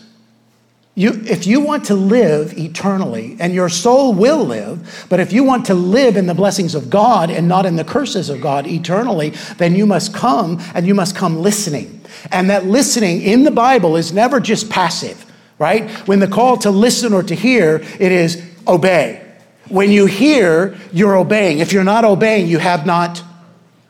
[0.93, 5.43] You, if you want to live eternally, and your soul will live, but if you
[5.43, 8.67] want to live in the blessings of God and not in the curses of God
[8.67, 12.01] eternally, then you must come and you must come listening.
[12.31, 15.25] And that listening in the Bible is never just passive
[15.61, 15.89] right?
[16.07, 19.23] When the call to listen or to hear, it is obey.
[19.69, 21.59] When you hear, you're obeying.
[21.59, 23.23] If you're not obeying, you have not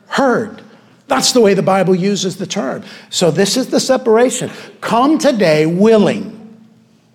[0.06, 0.62] heard.
[1.08, 2.84] That's the way the Bible uses the term.
[3.08, 4.50] So this is the separation.
[4.82, 6.38] Come today willing.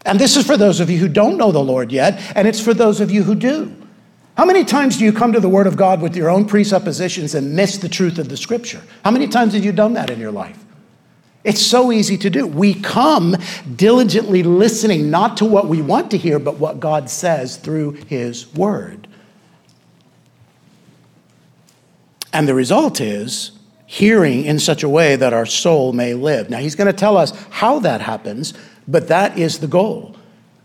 [0.05, 2.59] And this is for those of you who don't know the Lord yet, and it's
[2.59, 3.75] for those of you who do.
[4.37, 7.35] How many times do you come to the Word of God with your own presuppositions
[7.35, 8.81] and miss the truth of the Scripture?
[9.03, 10.63] How many times have you done that in your life?
[11.43, 12.45] It's so easy to do.
[12.45, 13.35] We come
[13.75, 18.53] diligently listening not to what we want to hear, but what God says through His
[18.53, 19.07] Word.
[22.33, 23.51] And the result is
[23.85, 26.49] hearing in such a way that our soul may live.
[26.49, 28.53] Now, He's going to tell us how that happens,
[28.87, 30.15] but that is the goal.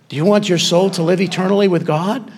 [0.08, 2.30] Do you want your soul to live eternally with God?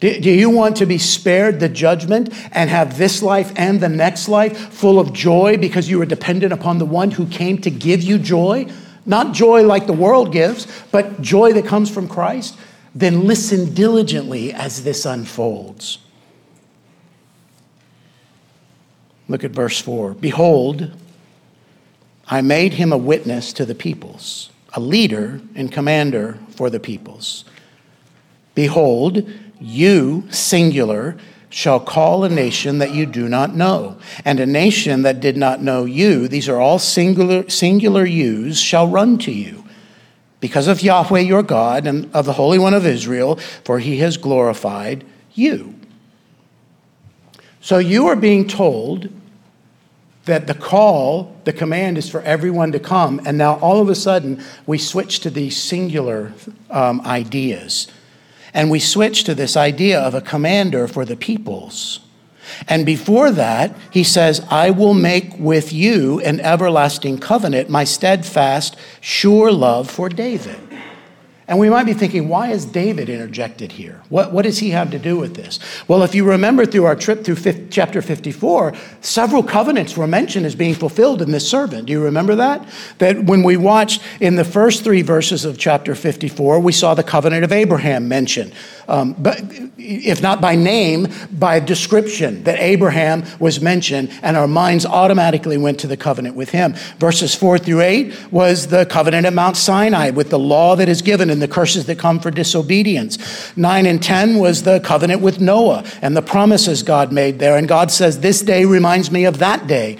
[0.00, 4.28] Do, you want to be spared the judgment and have this life and the next
[4.28, 8.02] life full of joy because you are dependent upon the one who came to give
[8.02, 8.66] you joy?
[9.04, 12.56] Not joy like the world gives, but joy that comes from Christ?
[12.94, 15.98] Then listen diligently as this unfolds.
[19.28, 20.14] Look at verse 4.
[20.14, 20.92] Behold,
[22.28, 27.44] I made him a witness to the peoples, a leader and commander for the peoples.
[28.54, 29.28] Behold,
[29.60, 31.16] you, singular,
[31.50, 35.62] shall call a nation that you do not know, and a nation that did not
[35.62, 39.64] know you, these are all singular, singular yous, shall run to you.
[40.40, 44.16] Because of Yahweh your God and of the Holy One of Israel, for he has
[44.16, 45.74] glorified you.
[47.60, 49.08] So you are being told
[50.26, 53.94] that the call, the command is for everyone to come, and now all of a
[53.94, 56.32] sudden we switch to these singular
[56.70, 57.88] um, ideas.
[58.58, 62.00] And we switch to this idea of a commander for the peoples.
[62.66, 68.74] And before that, he says, I will make with you an everlasting covenant, my steadfast,
[69.00, 70.58] sure love for David.
[71.48, 74.02] And we might be thinking, why is David interjected here?
[74.10, 75.58] What, what does he have to do with this?
[75.88, 77.36] Well, if you remember through our trip through
[77.70, 81.86] chapter 54, several covenants were mentioned as being fulfilled in this servant.
[81.86, 82.68] Do you remember that?
[82.98, 87.02] That when we watched in the first three verses of chapter 54, we saw the
[87.02, 88.52] covenant of Abraham mentioned.
[88.88, 89.40] Um, but
[89.76, 95.78] if not by name, by description, that Abraham was mentioned, and our minds automatically went
[95.80, 96.74] to the covenant with him.
[96.98, 101.02] Verses 4 through 8 was the covenant at Mount Sinai with the law that is
[101.02, 103.56] given and the curses that come for disobedience.
[103.56, 107.56] 9 and 10 was the covenant with Noah and the promises God made there.
[107.56, 109.98] And God says, This day reminds me of that day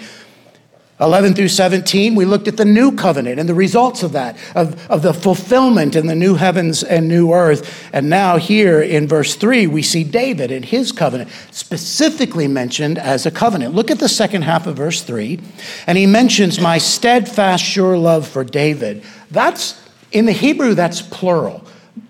[0.99, 4.89] 11 through 17, we looked at the new covenant and the results of that, of,
[4.91, 7.89] of the fulfillment in the new heavens and new earth.
[7.93, 13.25] And now, here in verse 3, we see David and his covenant specifically mentioned as
[13.25, 13.73] a covenant.
[13.73, 15.39] Look at the second half of verse 3,
[15.87, 19.01] and he mentions my steadfast, sure love for David.
[19.31, 19.81] That's,
[20.11, 21.65] in the Hebrew, that's plural.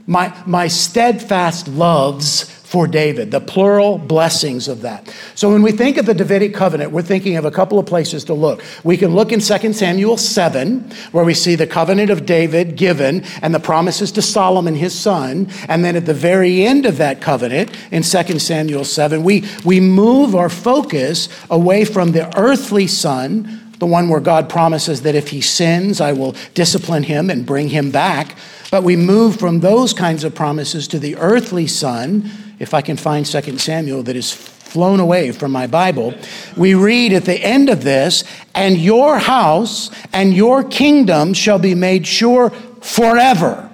[0.08, 5.12] My, my steadfast loves for David, the plural blessings of that.
[5.34, 8.26] So when we think of the Davidic covenant, we're thinking of a couple of places
[8.26, 8.64] to look.
[8.84, 13.24] We can look in 2 Samuel 7, where we see the covenant of David given
[13.42, 15.50] and the promises to Solomon, his son.
[15.68, 19.80] And then at the very end of that covenant, in 2 Samuel 7, we, we
[19.80, 25.30] move our focus away from the earthly son, the one where God promises that if
[25.30, 28.36] he sins, I will discipline him and bring him back.
[28.70, 32.98] But we move from those kinds of promises to the earthly son if I can
[32.98, 36.13] find 2 Samuel that is flown away from my Bible,
[36.56, 41.74] we read at the end of this, and your house and your kingdom shall be
[41.74, 43.69] made sure forever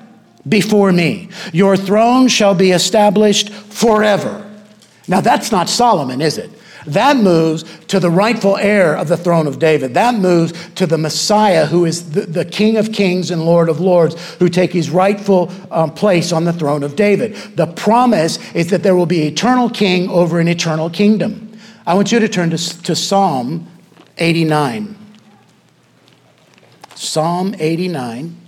[0.48, 1.30] before me.
[1.52, 4.42] Your throne shall be established forever.
[5.08, 6.50] Now, that's not Solomon, is it?
[6.88, 9.94] That moves to the rightful heir of the throne of David.
[9.96, 13.80] That moves to the Messiah, who is the, the King of kings and Lord of
[13.80, 17.36] lords, who take his rightful um, place on the throne of David.
[17.56, 21.58] The promise is that there will be eternal king over an eternal kingdom.
[21.88, 23.68] I want you to turn to, to Psalm
[24.18, 24.96] 89.
[26.96, 28.45] Psalm 89.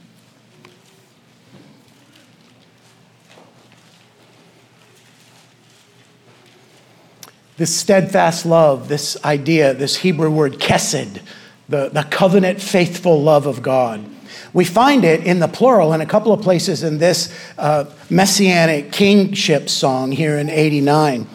[7.57, 11.21] This steadfast love, this idea, this Hebrew word kesed,
[11.67, 14.05] the, the covenant faithful love of God.
[14.53, 18.91] We find it in the plural in a couple of places in this uh, messianic
[18.91, 21.27] kingship song here in 89.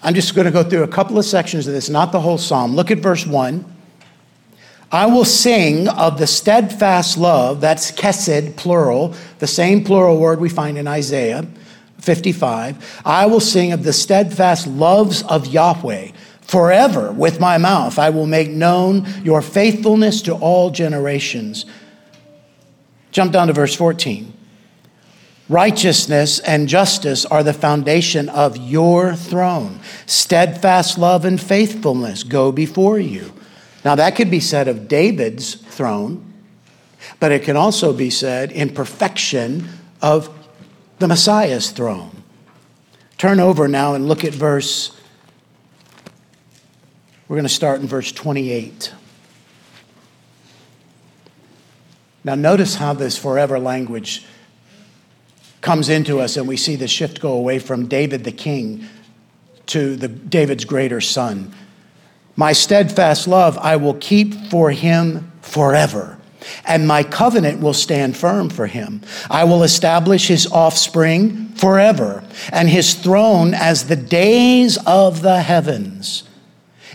[0.00, 2.38] I'm just going to go through a couple of sections of this, not the whole
[2.38, 2.76] psalm.
[2.76, 3.64] Look at verse 1.
[4.92, 10.48] I will sing of the steadfast love, that's kesed, plural, the same plural word we
[10.48, 11.48] find in Isaiah
[12.04, 16.12] 55 I will sing of the steadfast loves of Yahweh.
[16.42, 21.66] Forever with my mouth I will make known your faithfulness to all generations.
[23.10, 24.32] Jump down to verse 14.
[25.48, 29.80] Righteousness and justice are the foundation of your throne.
[30.06, 33.32] Steadfast love and faithfulness go before you.
[33.84, 36.32] Now, that could be said of David's throne,
[37.20, 39.68] but it can also be said in perfection
[40.00, 40.33] of
[41.04, 42.22] the Messiah's throne.
[43.18, 44.98] Turn over now and look at verse,
[47.28, 48.90] we're going to start in verse 28.
[52.24, 54.24] Now, notice how this forever language
[55.60, 58.86] comes into us, and we see the shift go away from David the king
[59.66, 61.54] to the, David's greater son.
[62.34, 66.16] My steadfast love I will keep for him forever,
[66.64, 69.00] and my covenant will stand firm for him.
[69.30, 76.24] I will establish his offspring forever, and his throne as the days of the heavens.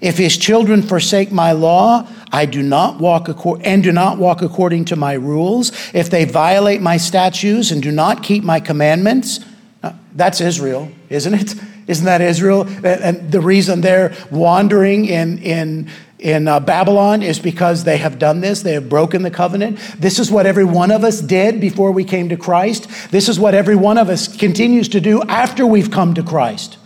[0.02, 3.28] If his children forsake my law, I do not walk
[3.64, 5.72] and do not walk according to my rules.
[5.93, 9.39] If they violate my statutes and do not keep my commandments,
[9.84, 11.56] uh, that's Israel, isn't it?
[11.88, 12.68] Isn't that Israel?
[12.86, 15.89] And the reason they're wandering in, in,
[16.20, 18.61] in uh, Babylon is because they have done this.
[18.61, 19.80] They have broken the covenant.
[19.97, 22.88] This is what every one of us did before we came to Christ.
[23.11, 26.78] This is what every one of us continues to do after we've come to Christ.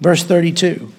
[0.00, 0.92] Verse 32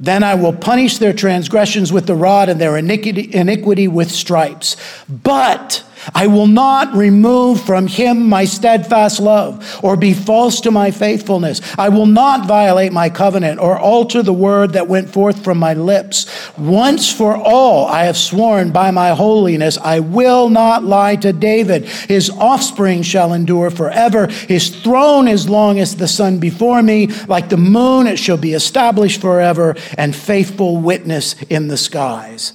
[0.00, 4.76] Then I will punish their transgressions with the rod and their iniquity, iniquity with stripes.
[5.08, 5.84] But
[6.14, 11.60] I will not remove from him my steadfast love or be false to my faithfulness.
[11.78, 15.74] I will not violate my covenant or alter the word that went forth from my
[15.74, 16.26] lips.
[16.58, 21.84] Once for all, I have sworn by my holiness, I will not lie to David.
[21.84, 24.26] His offspring shall endure forever.
[24.26, 27.06] His throne as long as the sun before me.
[27.28, 32.52] Like the moon, it shall be established forever and faithful witness in the skies.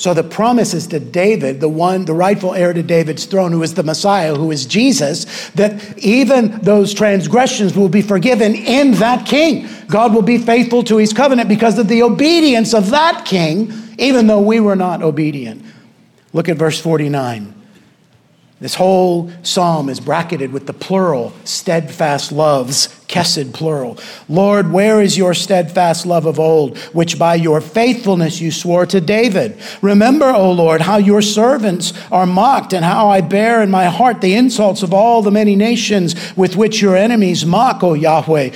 [0.00, 3.62] So the promise is to David, the one, the rightful heir to David's throne, who
[3.62, 9.26] is the Messiah, who is Jesus, that even those transgressions will be forgiven in that
[9.26, 9.68] king.
[9.88, 14.26] God will be faithful to his covenant because of the obedience of that king, even
[14.26, 15.62] though we were not obedient.
[16.32, 17.59] Look at verse 49.
[18.60, 23.96] This whole psalm is bracketed with the plural, steadfast loves, kesed plural.
[24.28, 29.00] Lord, where is your steadfast love of old, which by your faithfulness you swore to
[29.00, 29.58] David?
[29.80, 34.20] Remember, O Lord, how your servants are mocked, and how I bear in my heart
[34.20, 38.50] the insults of all the many nations with which your enemies mock, O Yahweh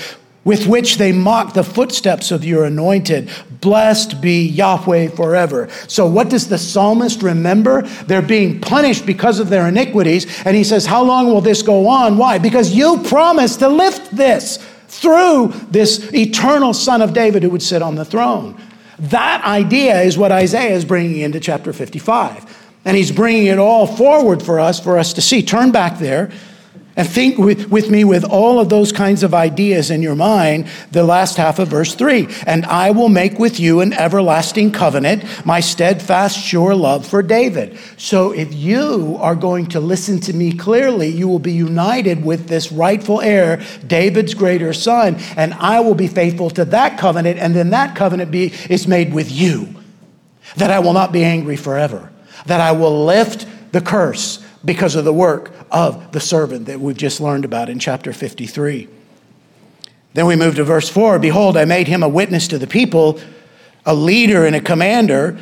[0.44, 3.30] with which they mock the footsteps of your anointed.
[3.64, 5.68] Blessed be Yahweh forever.
[5.88, 7.82] So, what does the psalmist remember?
[8.06, 10.26] They're being punished because of their iniquities.
[10.44, 12.18] And he says, How long will this go on?
[12.18, 12.38] Why?
[12.38, 14.58] Because you promised to lift this
[14.88, 18.60] through this eternal Son of David who would sit on the throne.
[18.98, 22.70] That idea is what Isaiah is bringing into chapter 55.
[22.84, 25.42] And he's bringing it all forward for us, for us to see.
[25.42, 26.30] Turn back there
[26.96, 31.02] and think with, me with all of those kinds of ideas in your mind, the
[31.02, 32.28] last half of verse 3.
[32.46, 37.76] And I will make with you an everlasting covenant, my steadfast, sure love for David.
[37.96, 42.46] So if you are going to listen to me clearly, you will be united with
[42.46, 47.54] this rightful heir, David's greater son, and I will be faithful to that covenant, and
[47.54, 49.68] then that covenant be, is made with you.
[50.56, 52.12] That I will not be angry forever,
[52.46, 56.96] that I will lift the curse because of the work of the servant that we've
[56.96, 58.88] just learned about in chapter 53.
[60.14, 63.20] Then we move to verse 4 Behold, I made him a witness to the people,
[63.84, 65.38] a leader and a commander.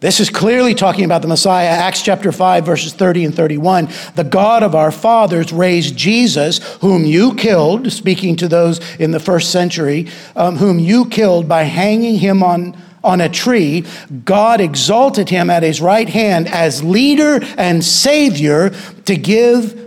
[0.00, 1.66] This is clearly talking about the Messiah.
[1.66, 3.88] Acts chapter 5, verses 30 and 31.
[4.16, 9.20] The God of our fathers raised Jesus, whom you killed, speaking to those in the
[9.20, 13.84] first century, um, whom you killed by hanging him on on a tree,
[14.24, 18.70] God exalted him at his right hand as leader and savior
[19.04, 19.82] to give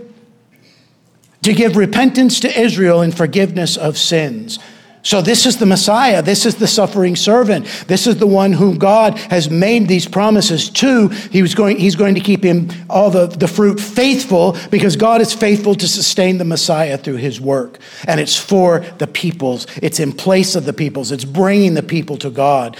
[1.42, 4.58] to give repentance to Israel and forgiveness of sins.
[5.02, 6.20] So, this is the Messiah.
[6.22, 7.64] This is the suffering servant.
[7.86, 11.08] This is the one whom God has made these promises to.
[11.08, 15.20] He was going, he's going to keep him all the, the fruit faithful because God
[15.20, 17.78] is faithful to sustain the Messiah through his work.
[18.06, 22.18] And it's for the peoples, it's in place of the peoples, it's bringing the people
[22.18, 22.76] to God.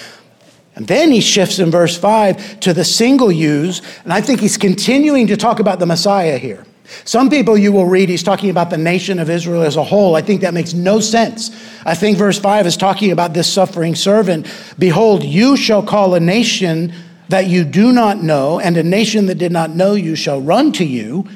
[0.78, 4.56] And then he shifts in verse 5 to the single use, and I think he's
[4.56, 6.64] continuing to talk about the Messiah here.
[7.04, 10.14] Some people you will read, he's talking about the nation of Israel as a whole.
[10.14, 11.50] I think that makes no sense.
[11.84, 14.46] I think verse 5 is talking about this suffering servant.
[14.78, 16.94] Behold, you shall call a nation
[17.28, 20.70] that you do not know, and a nation that did not know you shall run
[20.74, 21.28] to you.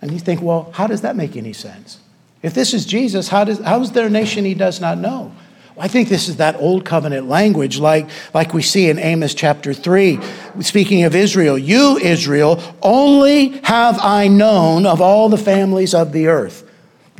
[0.00, 1.98] And you think, well, how does that make any sense?
[2.40, 5.34] If this is Jesus, how, does, how is there a nation he does not know?
[5.78, 9.74] I think this is that old covenant language, like, like we see in Amos chapter
[9.74, 10.18] 3.
[10.60, 16.28] Speaking of Israel, you, Israel, only have I known of all the families of the
[16.28, 16.62] earth.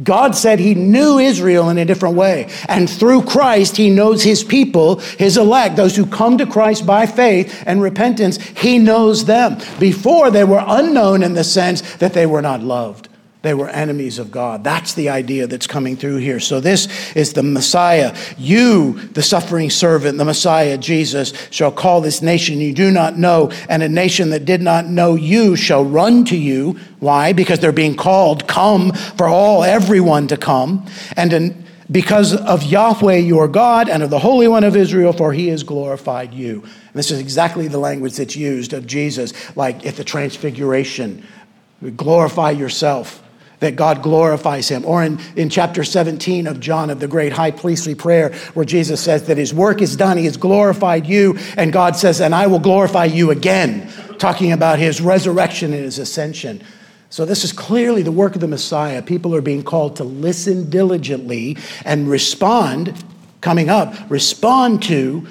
[0.03, 2.51] God said he knew Israel in a different way.
[2.69, 7.07] And through Christ, he knows his people, his elect, those who come to Christ by
[7.07, 8.37] faith and repentance.
[8.37, 9.59] He knows them.
[9.79, 13.09] Before, they were unknown in the sense that they were not loved.
[13.47, 14.65] They were enemies of God.
[14.65, 16.41] That's the idea that's coming through here.
[16.41, 18.13] So, this is the Messiah.
[18.37, 23.53] You, the suffering servant, the Messiah, Jesus, shall call this nation you do not know,
[23.69, 26.77] and a nation that did not know you shall run to you.
[26.99, 27.33] Why?
[27.33, 30.85] Because they're being called, come for all, everyone to come.
[31.17, 35.33] And in, because of Yahweh your God and of the Holy One of Israel, for
[35.33, 36.63] he has glorified you.
[36.63, 41.25] And this is exactly the language that's used of Jesus, like at the transfiguration.
[41.95, 43.23] Glorify yourself
[43.61, 44.85] that God glorifies him.
[44.85, 49.01] Or in, in chapter 17 of John of the great high priestly prayer, where Jesus
[49.01, 52.47] says that his work is done, he has glorified you, and God says, and I
[52.47, 56.63] will glorify you again, talking about his resurrection and his ascension.
[57.09, 59.01] So, this is clearly the work of the Messiah.
[59.01, 62.93] People are being called to listen diligently and respond,
[63.41, 65.27] coming up, respond to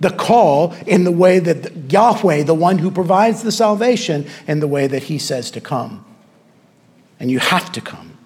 [0.00, 4.66] the call in the way that Yahweh, the one who provides the salvation, in the
[4.66, 6.04] way that he says to come
[7.20, 8.16] and you have to come.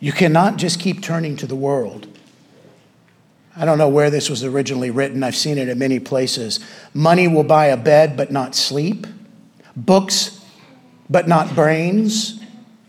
[0.00, 2.08] You cannot just keep turning to the world.
[3.54, 5.22] I don't know where this was originally written.
[5.22, 6.60] I've seen it in many places.
[6.94, 9.06] Money will buy a bed, but not sleep.
[9.76, 10.42] Books,
[11.10, 12.40] but not brains.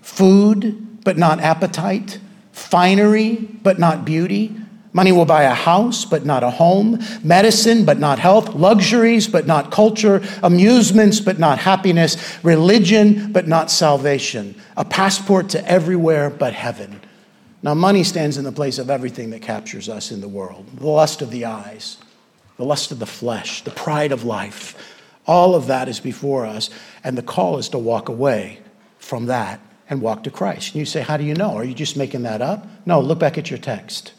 [0.01, 2.19] Food, but not appetite.
[2.53, 4.55] Finery, but not beauty.
[4.93, 9.47] Money will buy a house, but not a home, medicine, but not health, luxuries, but
[9.47, 16.53] not culture, amusements, but not happiness, religion, but not salvation, a passport to everywhere but
[16.53, 16.99] heaven.
[17.63, 20.87] Now, money stands in the place of everything that captures us in the world the
[20.87, 21.97] lust of the eyes,
[22.57, 24.97] the lust of the flesh, the pride of life.
[25.25, 26.69] All of that is before us,
[27.03, 28.59] and the call is to walk away
[28.97, 30.73] from that and walk to Christ.
[30.73, 31.55] And you say, How do you know?
[31.55, 32.67] Are you just making that up?
[32.85, 34.13] No, look back at your text.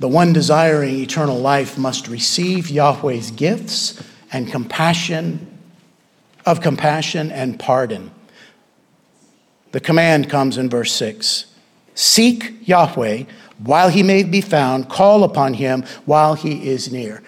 [0.00, 5.46] The one desiring eternal life must receive Yahweh's gifts and compassion,
[6.46, 8.10] of compassion and pardon.
[9.72, 11.46] The command comes in verse 6
[11.94, 13.24] Seek Yahweh
[13.58, 17.22] while he may be found, call upon him while he is near.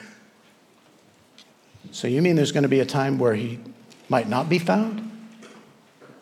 [1.90, 3.58] So, you mean there's going to be a time where he
[4.08, 5.10] might not be found?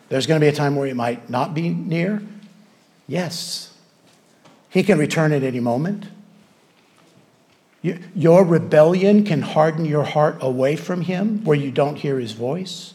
[0.09, 2.21] There's going to be a time where he might not be near?
[3.07, 3.73] Yes.
[4.69, 6.07] He can return at any moment.
[7.81, 12.93] Your rebellion can harden your heart away from Him where you don't hear His voice.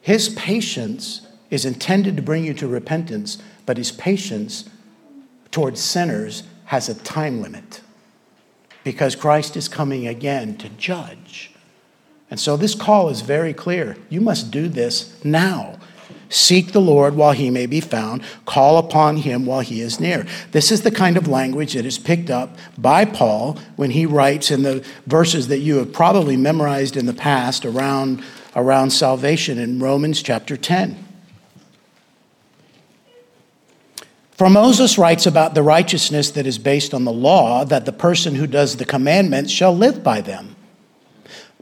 [0.00, 4.68] His patience is intended to bring you to repentance, but His patience
[5.50, 7.80] towards sinners has a time limit
[8.82, 11.52] because Christ is coming again to judge.
[12.30, 13.96] And so this call is very clear.
[14.08, 15.78] You must do this now.
[16.28, 20.26] Seek the Lord while he may be found, call upon him while he is near.
[20.52, 24.50] This is the kind of language that is picked up by Paul when he writes
[24.50, 28.22] in the verses that you have probably memorized in the past around,
[28.56, 31.04] around salvation in Romans chapter 10.
[34.36, 38.34] For Moses writes about the righteousness that is based on the law, that the person
[38.34, 40.56] who does the commandments shall live by them.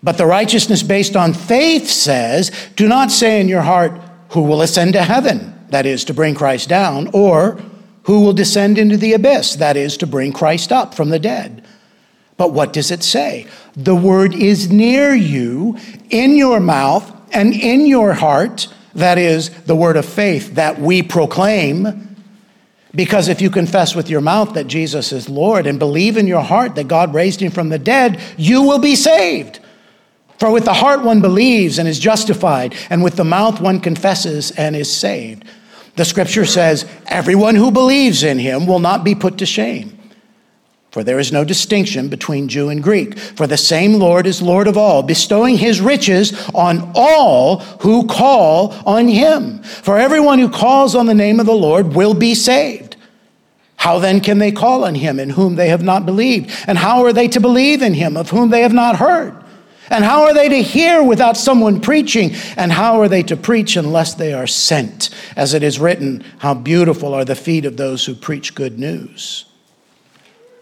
[0.02, 4.00] But the righteousness based on faith says, Do not say in your heart,
[4.32, 7.60] who will ascend to heaven, that is, to bring Christ down, or
[8.04, 11.64] who will descend into the abyss, that is, to bring Christ up from the dead.
[12.36, 13.46] But what does it say?
[13.76, 15.78] The word is near you,
[16.10, 21.02] in your mouth and in your heart, that is, the word of faith that we
[21.02, 22.16] proclaim.
[22.94, 26.42] Because if you confess with your mouth that Jesus is Lord and believe in your
[26.42, 29.60] heart that God raised him from the dead, you will be saved.
[30.42, 34.50] For with the heart one believes and is justified, and with the mouth one confesses
[34.50, 35.44] and is saved.
[35.94, 39.96] The scripture says, Everyone who believes in him will not be put to shame.
[40.90, 44.66] For there is no distinction between Jew and Greek, for the same Lord is Lord
[44.66, 49.62] of all, bestowing his riches on all who call on him.
[49.62, 52.96] For everyone who calls on the name of the Lord will be saved.
[53.76, 56.50] How then can they call on him in whom they have not believed?
[56.66, 59.41] And how are they to believe in him of whom they have not heard?
[59.92, 62.34] And how are they to hear without someone preaching?
[62.56, 65.10] And how are they to preach unless they are sent?
[65.36, 69.44] As it is written, How beautiful are the feet of those who preach good news.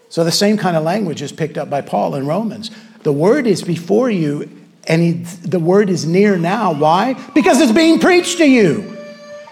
[0.09, 2.69] So the same kind of language is picked up by Paul in Romans.
[3.03, 4.51] The word is before you,
[4.85, 5.11] and he,
[5.47, 6.73] the word is near now.
[6.73, 7.13] Why?
[7.33, 9.00] Because it's being preached to you.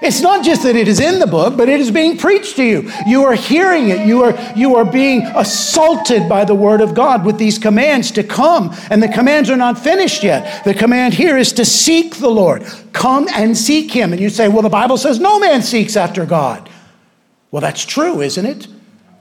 [0.02, 2.64] It's not just that it is in the book, but it is being preached to
[2.64, 2.89] you.
[3.06, 4.08] You are hearing it.
[4.08, 8.24] You are, you are being assaulted by the word of God with these commands to
[8.24, 8.74] come.
[8.89, 10.64] And the commands are not finished yet.
[10.64, 12.64] The command here is to seek the Lord.
[12.93, 14.14] Come and seek him.
[14.14, 16.70] And you say, well, the Bible says no man seeks after God.
[17.52, 18.68] Well, that's true, isn't it?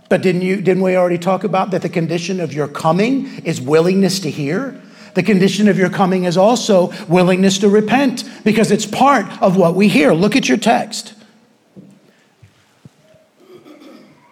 [0.08, 3.60] But didn't, you, didn't we already talk about that the condition of your coming is
[3.60, 4.80] willingness to hear?
[5.18, 9.74] The condition of your coming is also willingness to repent because it's part of what
[9.74, 10.12] we hear.
[10.12, 11.12] Look at your text.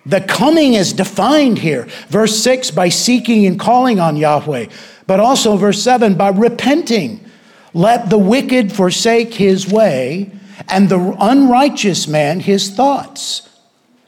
[0.07, 1.89] The coming is defined here.
[2.07, 4.67] Verse 6 by seeking and calling on Yahweh,
[5.09, 7.29] but also verse 7 by repenting.
[7.75, 10.31] Let the wicked forsake his way
[10.69, 13.56] and the unrighteous man his thoughts.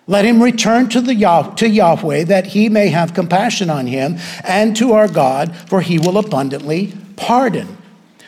[0.09, 4.17] Let him return to, the Yah- to Yahweh that he may have compassion on him
[4.43, 7.77] and to our God, for he will abundantly pardon.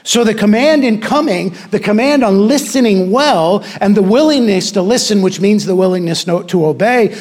[0.03, 5.23] So, the command in coming, the command on listening well, and the willingness to listen,
[5.23, 7.17] which means the willingness to obey,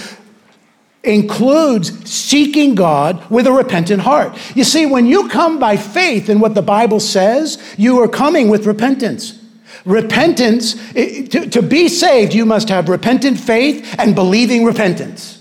[1.03, 4.37] includes seeking God with a repentant heart.
[4.55, 8.49] You see, when you come by faith in what the Bible says, you are coming
[8.49, 9.38] with repentance.
[9.85, 15.38] Repentance, to, to be saved, you must have repentant faith and believing repentance.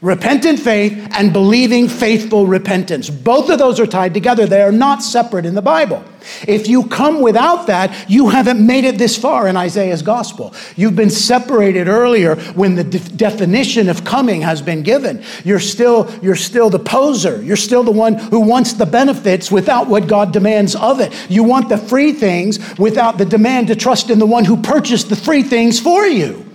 [0.00, 3.10] Repentant faith and believing faithful repentance.
[3.10, 4.46] Both of those are tied together.
[4.46, 6.04] They are not separate in the Bible.
[6.46, 10.54] If you come without that, you haven't made it this far in Isaiah's gospel.
[10.76, 15.24] You've been separated earlier when the de- definition of coming has been given.
[15.44, 17.42] You're still, you're still the poser.
[17.42, 21.12] You're still the one who wants the benefits without what God demands of it.
[21.28, 25.08] You want the free things without the demand to trust in the one who purchased
[25.08, 26.47] the free things for you.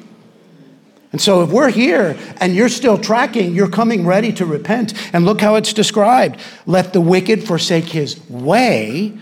[1.14, 4.96] And so, if we're here and you're still tracking, you're coming ready to repent.
[5.14, 9.18] And look how it's described let the wicked forsake his way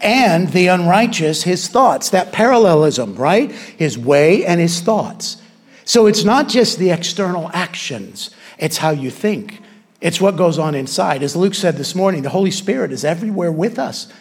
[0.00, 2.10] and the unrighteous his thoughts.
[2.10, 3.52] That parallelism, right?
[3.52, 5.40] His way and his thoughts.
[5.84, 9.62] So, it's not just the external actions, it's how you think.
[10.00, 11.22] It's what goes on inside.
[11.22, 14.12] As Luke said this morning, the Holy Spirit is everywhere with us.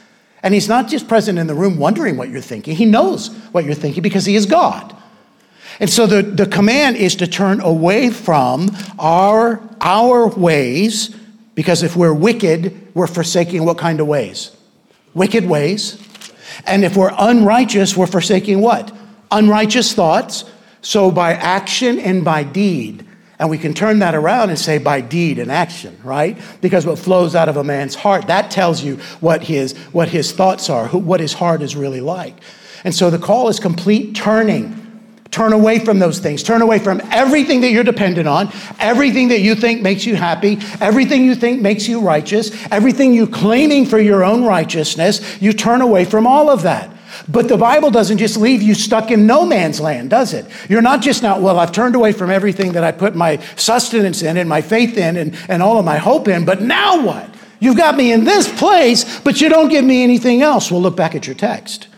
[0.43, 3.65] And He's not just present in the room wondering what you're thinking, He knows what
[3.65, 4.95] you're thinking because He is God.
[5.80, 11.15] And so the, the command is to turn away from our, our ways,
[11.55, 14.55] because if we're wicked, we're forsaking what kind of ways?
[15.13, 16.01] Wicked ways.
[16.65, 18.95] And if we're unrighteous, we're forsaking what?
[19.32, 20.45] Unrighteous thoughts.
[20.82, 23.05] So by action and by deed.
[23.39, 26.39] And we can turn that around and say by deed and action, right?
[26.59, 30.32] Because what flows out of a man's heart, that tells you what his, what his
[30.32, 32.36] thoughts are, who, what his heart is really like.
[32.84, 34.86] And so the call is complete turning
[35.38, 36.41] Turn away from those things.
[36.41, 40.57] Turn away from everything that you're dependent on, everything that you think makes you happy,
[40.81, 45.39] everything you think makes you righteous, everything you claiming for your own righteousness.
[45.39, 46.89] You turn away from all of that.
[47.29, 50.43] But the Bible doesn't just leave you stuck in no man's land, does it?
[50.69, 54.23] You're not just now, well, I've turned away from everything that I put my sustenance
[54.23, 57.29] in and my faith in and, and all of my hope in, but now what?
[57.59, 60.71] You've got me in this place, but you don't give me anything else.
[60.71, 61.89] We'll look back at your text.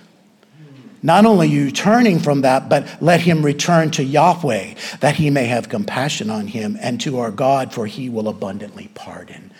[1.02, 5.45] Not only you turning from that, but let him return to Yahweh, that he may
[5.45, 9.52] have compassion on him, and to our God, for he will abundantly pardon.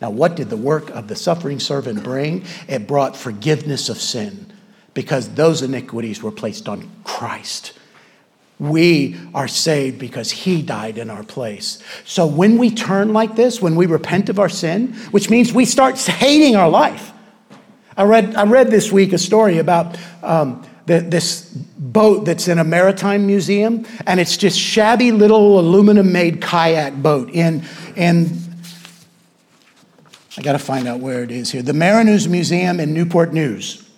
[0.00, 2.44] Now, what did the work of the suffering servant bring?
[2.68, 4.52] It brought forgiveness of sin,
[4.94, 7.74] because those iniquities were placed on Christ.
[8.58, 11.82] We are saved because he died in our place.
[12.04, 15.64] So when we turn like this, when we repent of our sin, which means we
[15.64, 17.12] start hating our life.
[17.96, 20.66] I read, I read this week a story about um,
[20.98, 21.42] this
[21.78, 27.30] boat that's in a maritime museum, and it's just shabby little aluminum made kayak boat
[27.30, 27.62] in,
[27.96, 28.40] in
[30.36, 33.89] I got to find out where it is here, the Mariners Museum in Newport News.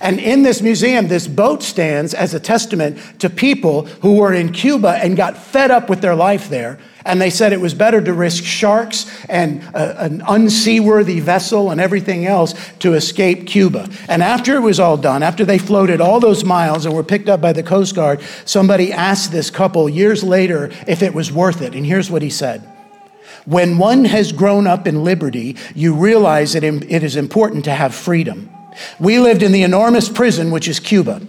[0.00, 4.52] And in this museum, this boat stands as a testament to people who were in
[4.52, 6.78] Cuba and got fed up with their life there.
[7.04, 11.80] And they said it was better to risk sharks and a, an unseaworthy vessel and
[11.80, 13.88] everything else to escape Cuba.
[14.08, 17.28] And after it was all done, after they floated all those miles and were picked
[17.28, 21.60] up by the Coast Guard, somebody asked this couple years later if it was worth
[21.60, 21.74] it.
[21.74, 22.62] And here's what he said.
[23.44, 27.94] When one has grown up in liberty, you realize that it is important to have
[27.94, 28.53] freedom.
[28.98, 31.20] We lived in the enormous prison, which is Cuba,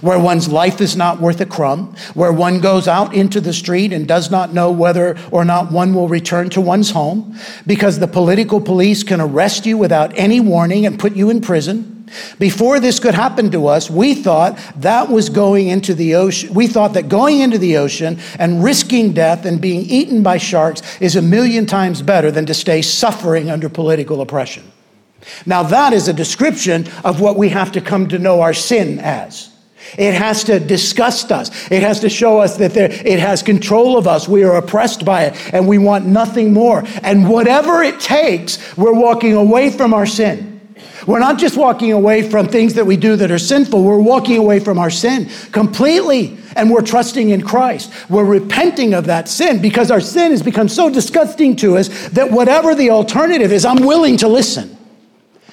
[0.00, 3.92] where one's life is not worth a crumb, where one goes out into the street
[3.92, 8.06] and does not know whether or not one will return to one's home, because the
[8.06, 11.96] political police can arrest you without any warning and put you in prison.
[12.38, 16.52] Before this could happen to us, we thought that was going into the ocean.
[16.52, 20.82] We thought that going into the ocean and risking death and being eaten by sharks
[21.00, 24.64] is a million times better than to stay suffering under political oppression.
[25.46, 28.98] Now, that is a description of what we have to come to know our sin
[28.98, 29.50] as.
[29.98, 31.50] It has to disgust us.
[31.70, 34.28] It has to show us that there, it has control of us.
[34.28, 36.84] We are oppressed by it and we want nothing more.
[37.02, 40.60] And whatever it takes, we're walking away from our sin.
[41.06, 44.36] We're not just walking away from things that we do that are sinful, we're walking
[44.36, 47.92] away from our sin completely and we're trusting in Christ.
[48.10, 52.30] We're repenting of that sin because our sin has become so disgusting to us that
[52.30, 54.76] whatever the alternative is, I'm willing to listen.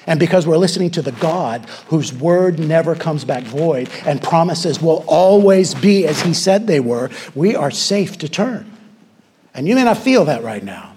[0.08, 4.80] And because we're listening to the God whose word never comes back void and promises
[4.80, 8.72] will always be as he said they were, we are safe to turn.
[9.52, 10.96] And you may not feel that right now.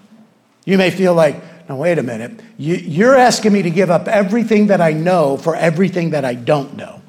[0.63, 1.35] You may feel like,
[1.67, 5.35] now, wait a minute, you, are asking me to give up everything that I know
[5.35, 7.01] for everything that I don't know.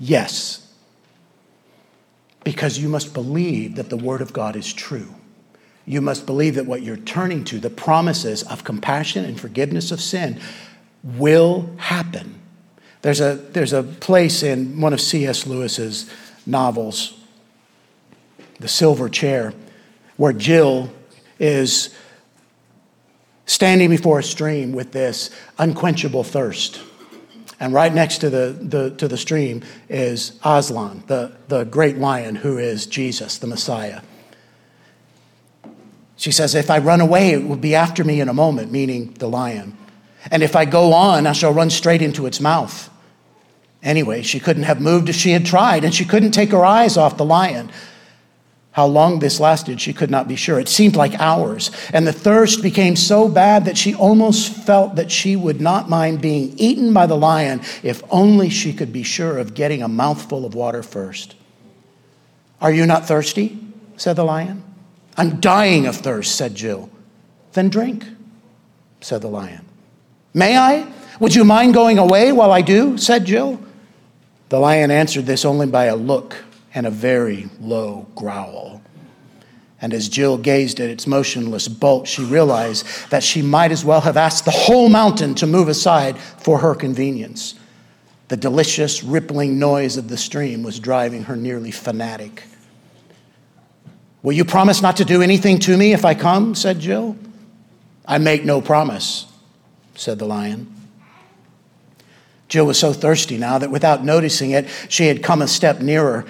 [0.00, 0.66] Yes,
[2.42, 5.14] because you must believe that the Word of God is true.
[5.86, 10.00] You must believe that what you're turning to, the promises of compassion and forgiveness of
[10.00, 10.40] sin,
[11.02, 12.40] will happen.
[13.02, 15.46] There's a, there's a place in one of C.S.
[15.46, 16.08] Lewis's
[16.46, 17.18] novels,
[18.60, 19.52] The Silver Chair,
[20.16, 20.92] where Jill
[21.38, 21.94] is
[23.46, 26.80] standing before a stream with this unquenchable thirst.
[27.58, 32.34] And right next to the, the, to the stream is Aslan, the, the great lion
[32.36, 34.00] who is Jesus, the Messiah.
[36.16, 39.12] She says, If I run away, it will be after me in a moment, meaning
[39.14, 39.76] the lion.
[40.30, 42.88] And if I go on, I shall run straight into its mouth.
[43.82, 46.96] Anyway, she couldn't have moved if she had tried, and she couldn't take her eyes
[46.96, 47.70] off the lion.
[48.72, 50.58] How long this lasted, she could not be sure.
[50.58, 55.10] It seemed like hours, and the thirst became so bad that she almost felt that
[55.10, 59.36] she would not mind being eaten by the lion if only she could be sure
[59.38, 61.34] of getting a mouthful of water first.
[62.60, 63.58] Are you not thirsty?
[63.96, 64.62] said the lion.
[65.18, 66.88] I'm dying of thirst, said Jill.
[67.52, 68.06] Then drink,
[69.00, 69.66] said the lion.
[70.34, 70.90] May I?
[71.20, 72.96] Would you mind going away while I do?
[72.98, 73.60] said Jill.
[74.48, 76.36] The lion answered this only by a look
[76.74, 78.82] and a very low growl.
[79.80, 84.00] And as Jill gazed at its motionless bulk, she realized that she might as well
[84.00, 87.54] have asked the whole mountain to move aside for her convenience.
[88.28, 92.44] The delicious, rippling noise of the stream was driving her nearly fanatic.
[94.22, 96.54] Will you promise not to do anything to me if I come?
[96.54, 97.16] said Jill.
[98.06, 99.26] I make no promise,
[99.94, 100.72] said the lion.
[102.48, 106.26] Jill was so thirsty now that without noticing it, she had come a step nearer.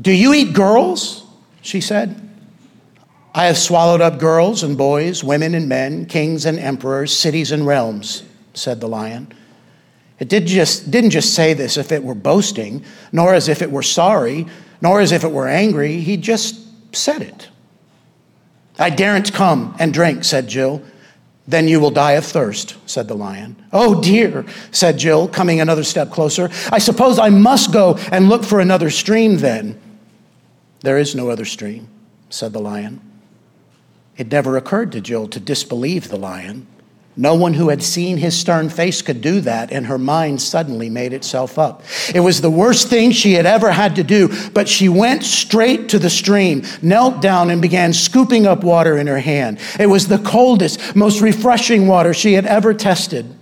[0.00, 1.26] Do you eat girls?
[1.62, 2.28] She said.
[3.34, 7.66] I have swallowed up girls and boys, women and men, kings and emperors, cities and
[7.66, 8.22] realms,
[8.54, 9.32] said the lion.
[10.18, 13.70] It did just, didn't just say this if it were boasting, nor as if it
[13.70, 14.46] were sorry,
[14.80, 16.00] nor as if it were angry.
[16.00, 16.56] He just
[16.94, 17.48] said it.
[18.78, 20.82] I daren't come and drink, said Jill.
[21.48, 23.56] Then you will die of thirst, said the lion.
[23.72, 26.50] Oh dear, said Jill, coming another step closer.
[26.70, 29.80] I suppose I must go and look for another stream then.
[30.82, 31.88] There is no other stream,
[32.28, 33.00] said the lion.
[34.18, 36.66] It never occurred to Jill to disbelieve the lion.
[37.20, 40.88] No one who had seen his stern face could do that, and her mind suddenly
[40.88, 41.82] made itself up.
[42.14, 45.88] It was the worst thing she had ever had to do, but she went straight
[45.88, 49.58] to the stream, knelt down, and began scooping up water in her hand.
[49.80, 53.34] It was the coldest, most refreshing water she had ever tested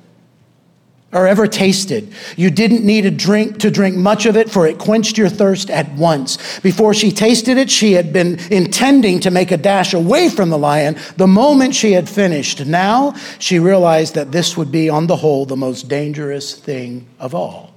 [1.16, 2.12] or ever tasted.
[2.36, 5.70] You didn't need a drink to drink much of it, for it quenched your thirst
[5.70, 6.60] at once.
[6.60, 10.58] Before she tasted it, she had been intending to make a dash away from the
[10.58, 12.66] lion the moment she had finished.
[12.66, 17.34] Now she realized that this would be, on the whole, the most dangerous thing of
[17.34, 17.72] all.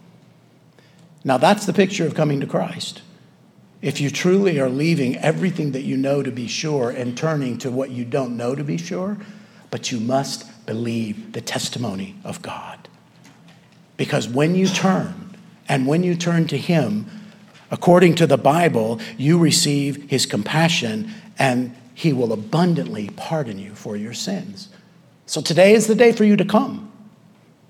[1.23, 3.01] Now that's the picture of coming to Christ.
[3.81, 7.71] If you truly are leaving everything that you know to be sure and turning to
[7.71, 9.17] what you don't know to be sure,
[9.71, 12.88] but you must believe the testimony of God.
[13.99, 15.35] Because when you turn,
[15.67, 17.05] and when you turn to Him,
[17.69, 23.97] according to the Bible, you receive His compassion and He will abundantly pardon you for
[23.97, 24.69] your sins.
[25.25, 26.89] So today is the day for you to come.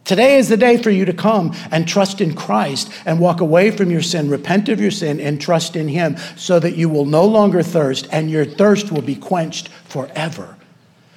[0.05, 3.71] Today is the day for you to come and trust in Christ and walk away
[3.71, 7.05] from your sin, repent of your sin, and trust in Him so that you will
[7.05, 10.57] no longer thirst and your thirst will be quenched forever.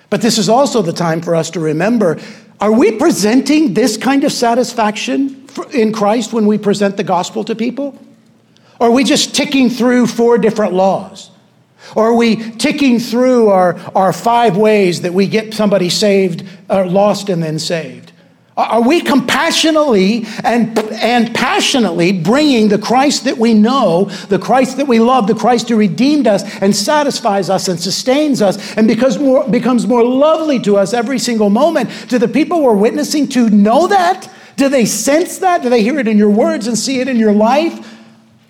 [0.08, 2.18] But this is also the time for us to remember
[2.62, 7.56] are we presenting this kind of satisfaction in Christ when we present the gospel to
[7.56, 8.00] people?
[8.78, 11.32] Or are we just ticking through four different laws?
[11.96, 16.86] Or are we ticking through our, our five ways that we get somebody saved, or
[16.86, 18.11] lost, and then saved?
[18.54, 24.86] Are we compassionately and, and passionately bringing the Christ that we know, the Christ that
[24.86, 29.18] we love, the Christ who redeemed us and satisfies us and sustains us and because
[29.18, 31.88] more, becomes more lovely to us every single moment?
[32.08, 34.30] Do the people we're witnessing to know that?
[34.56, 35.62] Do they sense that?
[35.62, 37.88] Do they hear it in your words and see it in your life?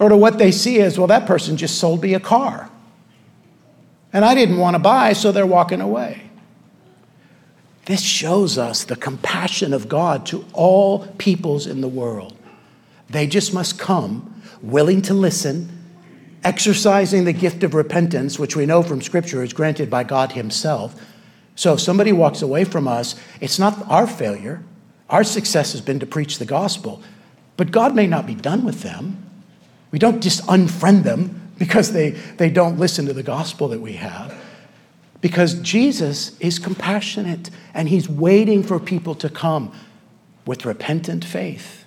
[0.02, 2.68] or to what they see as, well, that person just sold me a car.
[4.12, 6.22] And I didn't want to buy, so they're walking away.
[7.86, 12.36] This shows us the compassion of God to all peoples in the world.
[13.10, 15.68] They just must come willing to listen,
[16.44, 20.94] exercising the gift of repentance, which we know from Scripture is granted by God Himself.
[21.56, 24.62] So if somebody walks away from us, it's not our failure.
[25.10, 27.02] Our success has been to preach the gospel.
[27.56, 29.28] But God may not be done with them.
[29.90, 33.94] We don't just unfriend them because they, they don't listen to the gospel that we
[33.94, 34.34] have.
[35.22, 39.72] Because Jesus is compassionate and he's waiting for people to come
[40.44, 41.84] with repentant faith.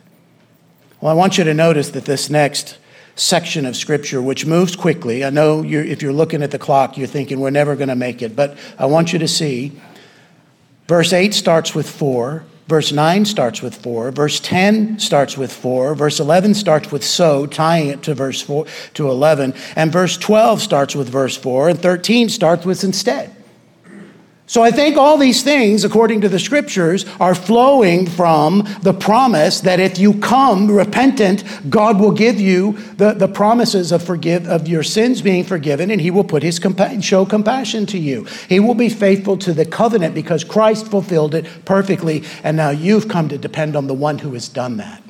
[0.99, 2.77] Well, I want you to notice that this next
[3.15, 6.97] section of scripture, which moves quickly, I know you're, if you're looking at the clock,
[6.97, 9.79] you're thinking we're never going to make it, but I want you to see
[10.87, 12.43] verse 8 starts with for.
[12.67, 14.09] Verse 9 starts with for.
[14.11, 15.93] Verse 10 starts with for.
[15.93, 19.53] Verse 11 starts with so, tying it to verse 4 to 11.
[19.75, 21.69] And verse 12 starts with verse 4.
[21.69, 23.34] And 13 starts with instead.
[24.47, 29.61] So I think all these things, according to the scriptures, are flowing from the promise
[29.61, 34.67] that if you come repentant, God will give you the, the promises of forgive of
[34.67, 38.25] your sins being forgiven, and He will put His compa- show compassion to you.
[38.47, 43.07] He will be faithful to the covenant because Christ fulfilled it perfectly, and now you've
[43.07, 45.04] come to depend on the one who has done that.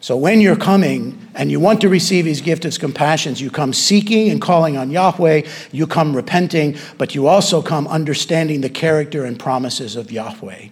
[0.00, 3.72] So when you're coming and you want to receive his gift of compassions, you come
[3.72, 5.42] seeking and calling on Yahweh,
[5.72, 10.68] you come repenting, but you also come understanding the character and promises of Yahweh.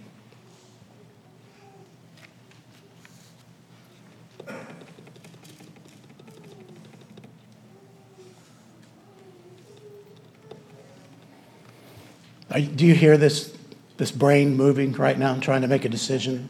[12.74, 13.54] Do you hear this,
[13.98, 16.48] this brain moving right now, trying to make a decision?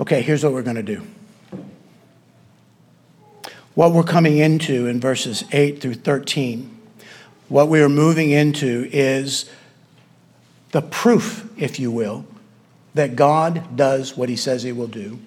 [0.00, 1.02] Okay, here's what we're going to do.
[3.74, 6.78] What we're coming into in verses 8 through 13,
[7.48, 9.50] what we are moving into is
[10.70, 12.24] the proof, if you will,
[12.94, 15.18] that God does what he says he will do,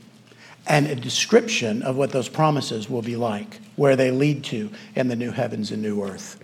[0.65, 5.09] and a description of what those promises will be like, where they lead to in
[5.09, 6.41] the new heavens and new earth.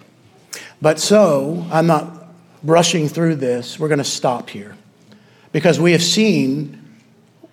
[0.82, 2.28] But so, I'm not
[2.62, 3.80] rushing through this.
[3.80, 4.76] We're going to stop here
[5.54, 6.87] because we have seen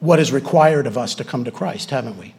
[0.05, 2.35] what is required of us to come to Christ, haven't we?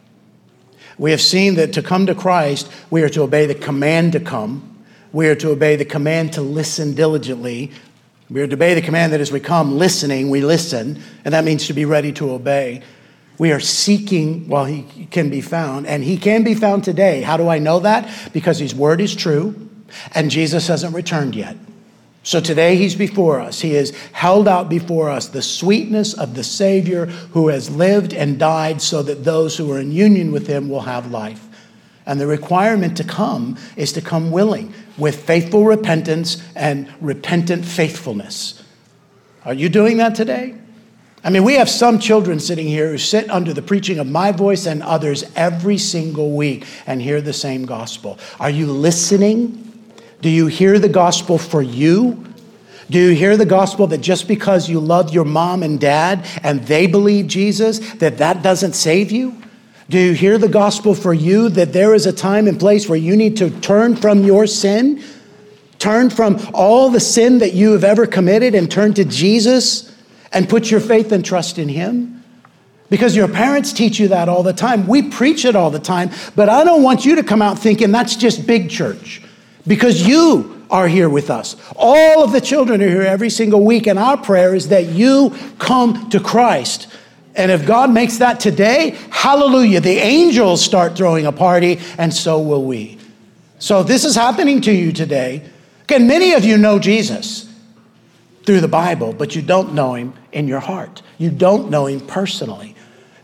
[0.98, 4.20] We have seen that to come to Christ, we are to obey the command to
[4.20, 4.84] come.
[5.12, 7.72] We are to obey the command to listen diligently.
[8.30, 11.44] We are to obey the command that as we come listening, we listen, and that
[11.44, 12.82] means to be ready to obey.
[13.38, 17.22] We are seeking while he can be found, and he can be found today.
[17.22, 18.30] How do I know that?
[18.32, 19.68] Because his word is true,
[20.14, 21.56] and Jesus hasn't returned yet.
[22.26, 23.60] So today he's before us.
[23.60, 28.36] He has held out before us the sweetness of the Savior who has lived and
[28.36, 31.46] died so that those who are in union with him will have life.
[32.04, 38.60] And the requirement to come is to come willing with faithful repentance and repentant faithfulness.
[39.44, 40.56] Are you doing that today?
[41.22, 44.32] I mean, we have some children sitting here who sit under the preaching of my
[44.32, 48.18] voice and others every single week and hear the same gospel.
[48.40, 49.65] Are you listening?
[50.20, 52.24] Do you hear the gospel for you?
[52.88, 56.62] Do you hear the gospel that just because you love your mom and dad and
[56.66, 59.36] they believe Jesus, that that doesn't save you?
[59.88, 62.98] Do you hear the gospel for you that there is a time and place where
[62.98, 65.02] you need to turn from your sin,
[65.78, 69.92] turn from all the sin that you have ever committed and turn to Jesus
[70.32, 72.24] and put your faith and trust in Him?
[72.88, 74.86] Because your parents teach you that all the time.
[74.86, 77.90] We preach it all the time, but I don't want you to come out thinking
[77.90, 79.22] that's just big church
[79.66, 81.56] because you are here with us.
[81.76, 85.34] All of the children are here every single week, and our prayer is that you
[85.58, 86.88] come to Christ.
[87.34, 92.40] And if God makes that today, hallelujah, the angels start throwing a party, and so
[92.40, 92.98] will we.
[93.58, 95.42] So this is happening to you today.
[95.84, 97.52] Again, many of you know Jesus
[98.44, 101.02] through the Bible, but you don't know him in your heart.
[101.18, 102.75] You don't know him personally.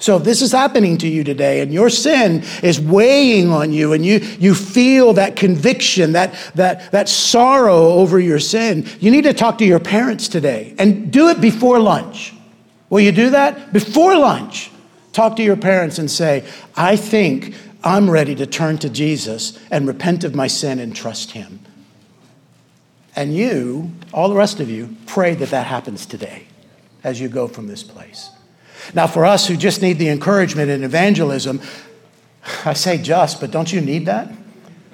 [0.02, 3.92] So if this is happening to you today and your sin is weighing on you
[3.92, 9.22] and you, you feel that conviction, that, that, that sorrow over your sin, you need
[9.22, 12.34] to talk to your parents today and do it before lunch.
[12.90, 13.72] Will you do that?
[13.72, 14.72] Before lunch,
[15.12, 16.44] talk to your parents and say,
[16.76, 21.30] I think I'm ready to turn to Jesus and repent of my sin and trust
[21.30, 21.60] him.
[23.14, 26.48] And you, all the rest of you, pray that that happens today
[27.04, 28.30] as you go from this place.
[28.94, 31.60] Now, for us who just need the encouragement in evangelism,
[32.64, 34.32] I say just, but don't you need that?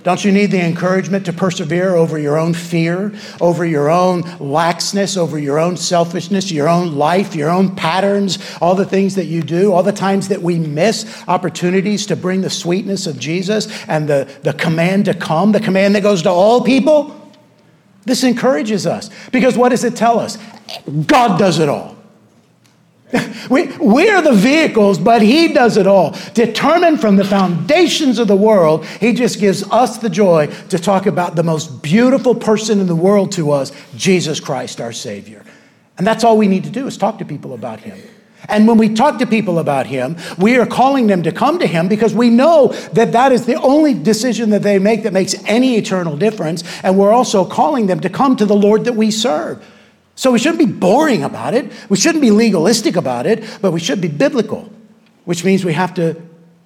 [0.05, 5.16] Don't you need the encouragement to persevere over your own fear, over your own laxness,
[5.16, 9.43] over your own selfishness, your own life, your own patterns, all the things that you
[9.43, 14.09] do, all the times that we miss opportunities to bring the sweetness of Jesus and
[14.09, 17.14] the, the command to come, the command that goes to all people?
[18.05, 20.39] This encourages us because what does it tell us?
[21.07, 21.97] God does it all.
[23.51, 26.15] We, we are the vehicles, but He does it all.
[26.35, 31.07] Determined from the foundations of the world, He just gives us the joy to talk
[31.07, 35.45] about the most beautiful person in the world to us, Jesus Christ, our Savior.
[35.97, 37.99] And that's all we need to do is talk to people about Him.
[38.49, 41.67] And when we talk to people about Him, we are calling them to come to
[41.67, 45.35] Him because we know that that is the only decision that they make that makes
[45.47, 46.63] any eternal difference.
[46.83, 49.65] And we're also calling them to come to the Lord that we serve.
[50.19, 51.71] So we shouldn't be boring about it.
[51.89, 54.69] We shouldn't be legalistic about it, but we should be biblical,
[55.27, 56.21] which means we have to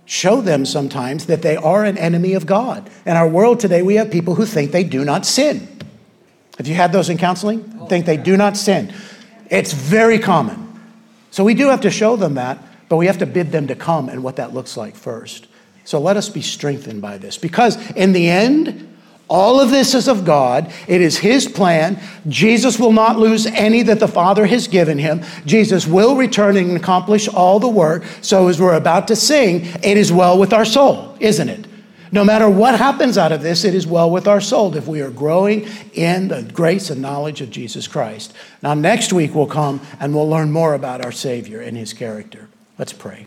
[0.07, 2.88] show them sometimes that they are an enemy of God.
[3.05, 5.68] In our world today, we have people who think they do not sin.
[6.57, 7.78] Have you had those in counseling?
[7.78, 8.90] Oh, think they do not sin.
[9.50, 10.80] It's very common.
[11.30, 13.74] So we do have to show them that, but we have to bid them to
[13.74, 15.46] come and what that looks like first.
[15.84, 18.91] So let us be strengthened by this because in the end,
[19.32, 20.70] all of this is of God.
[20.86, 21.98] It is His plan.
[22.28, 25.22] Jesus will not lose any that the Father has given him.
[25.46, 28.04] Jesus will return and accomplish all the work.
[28.20, 31.66] So, as we're about to sing, it is well with our soul, isn't it?
[32.12, 35.00] No matter what happens out of this, it is well with our soul if we
[35.00, 38.34] are growing in the grace and knowledge of Jesus Christ.
[38.62, 42.50] Now, next week we'll come and we'll learn more about our Savior and His character.
[42.78, 43.24] Let's pray.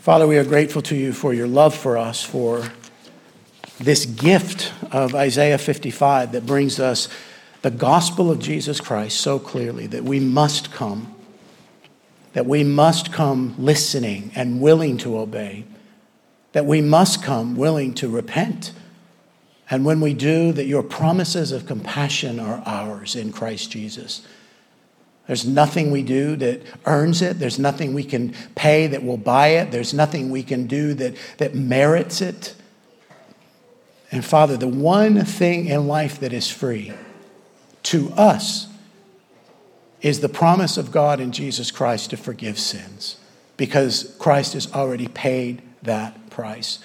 [0.00, 2.70] Father, we are grateful to you for your love for us, for
[3.80, 7.08] this gift of Isaiah 55 that brings us
[7.62, 11.14] the gospel of Jesus Christ so clearly that we must come,
[12.34, 15.64] that we must come listening and willing to obey,
[16.52, 18.72] that we must come willing to repent.
[19.70, 24.26] And when we do, that your promises of compassion are ours in Christ Jesus.
[25.26, 27.38] There's nothing we do that earns it.
[27.38, 29.70] There's nothing we can pay that will buy it.
[29.70, 32.56] There's nothing we can do that, that merits it.
[34.12, 36.92] And Father, the one thing in life that is free
[37.84, 38.66] to us
[40.00, 43.16] is the promise of God in Jesus Christ to forgive sins
[43.56, 46.78] because Christ has already paid that price.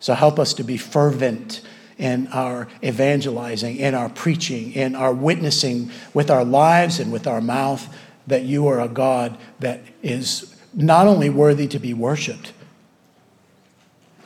[0.00, 1.62] So help us to be fervent
[1.96, 7.40] in our evangelizing, in our preaching, in our witnessing with our lives and with our
[7.40, 7.92] mouth
[8.26, 12.52] that you are a God that is not only worthy to be worshiped,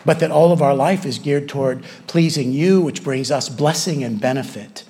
[0.05, 4.03] but that all of our life is geared toward pleasing you, which brings us blessing
[4.03, 4.85] and benefit.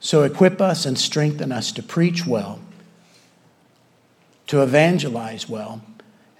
[0.00, 2.60] So equip us and strengthen us to preach well,
[4.46, 5.82] to evangelize well.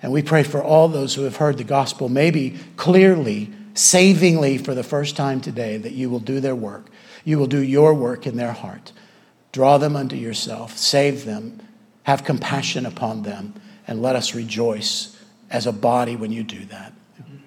[0.00, 4.74] And we pray for all those who have heard the gospel, maybe clearly, savingly for
[4.74, 6.86] the first time today, that you will do their work.
[7.24, 8.92] You will do your work in their heart.
[9.52, 11.60] Draw them unto yourself, save them,
[12.04, 13.54] have compassion upon them,
[13.86, 15.16] and let us rejoice
[15.50, 16.92] as a body when you do that.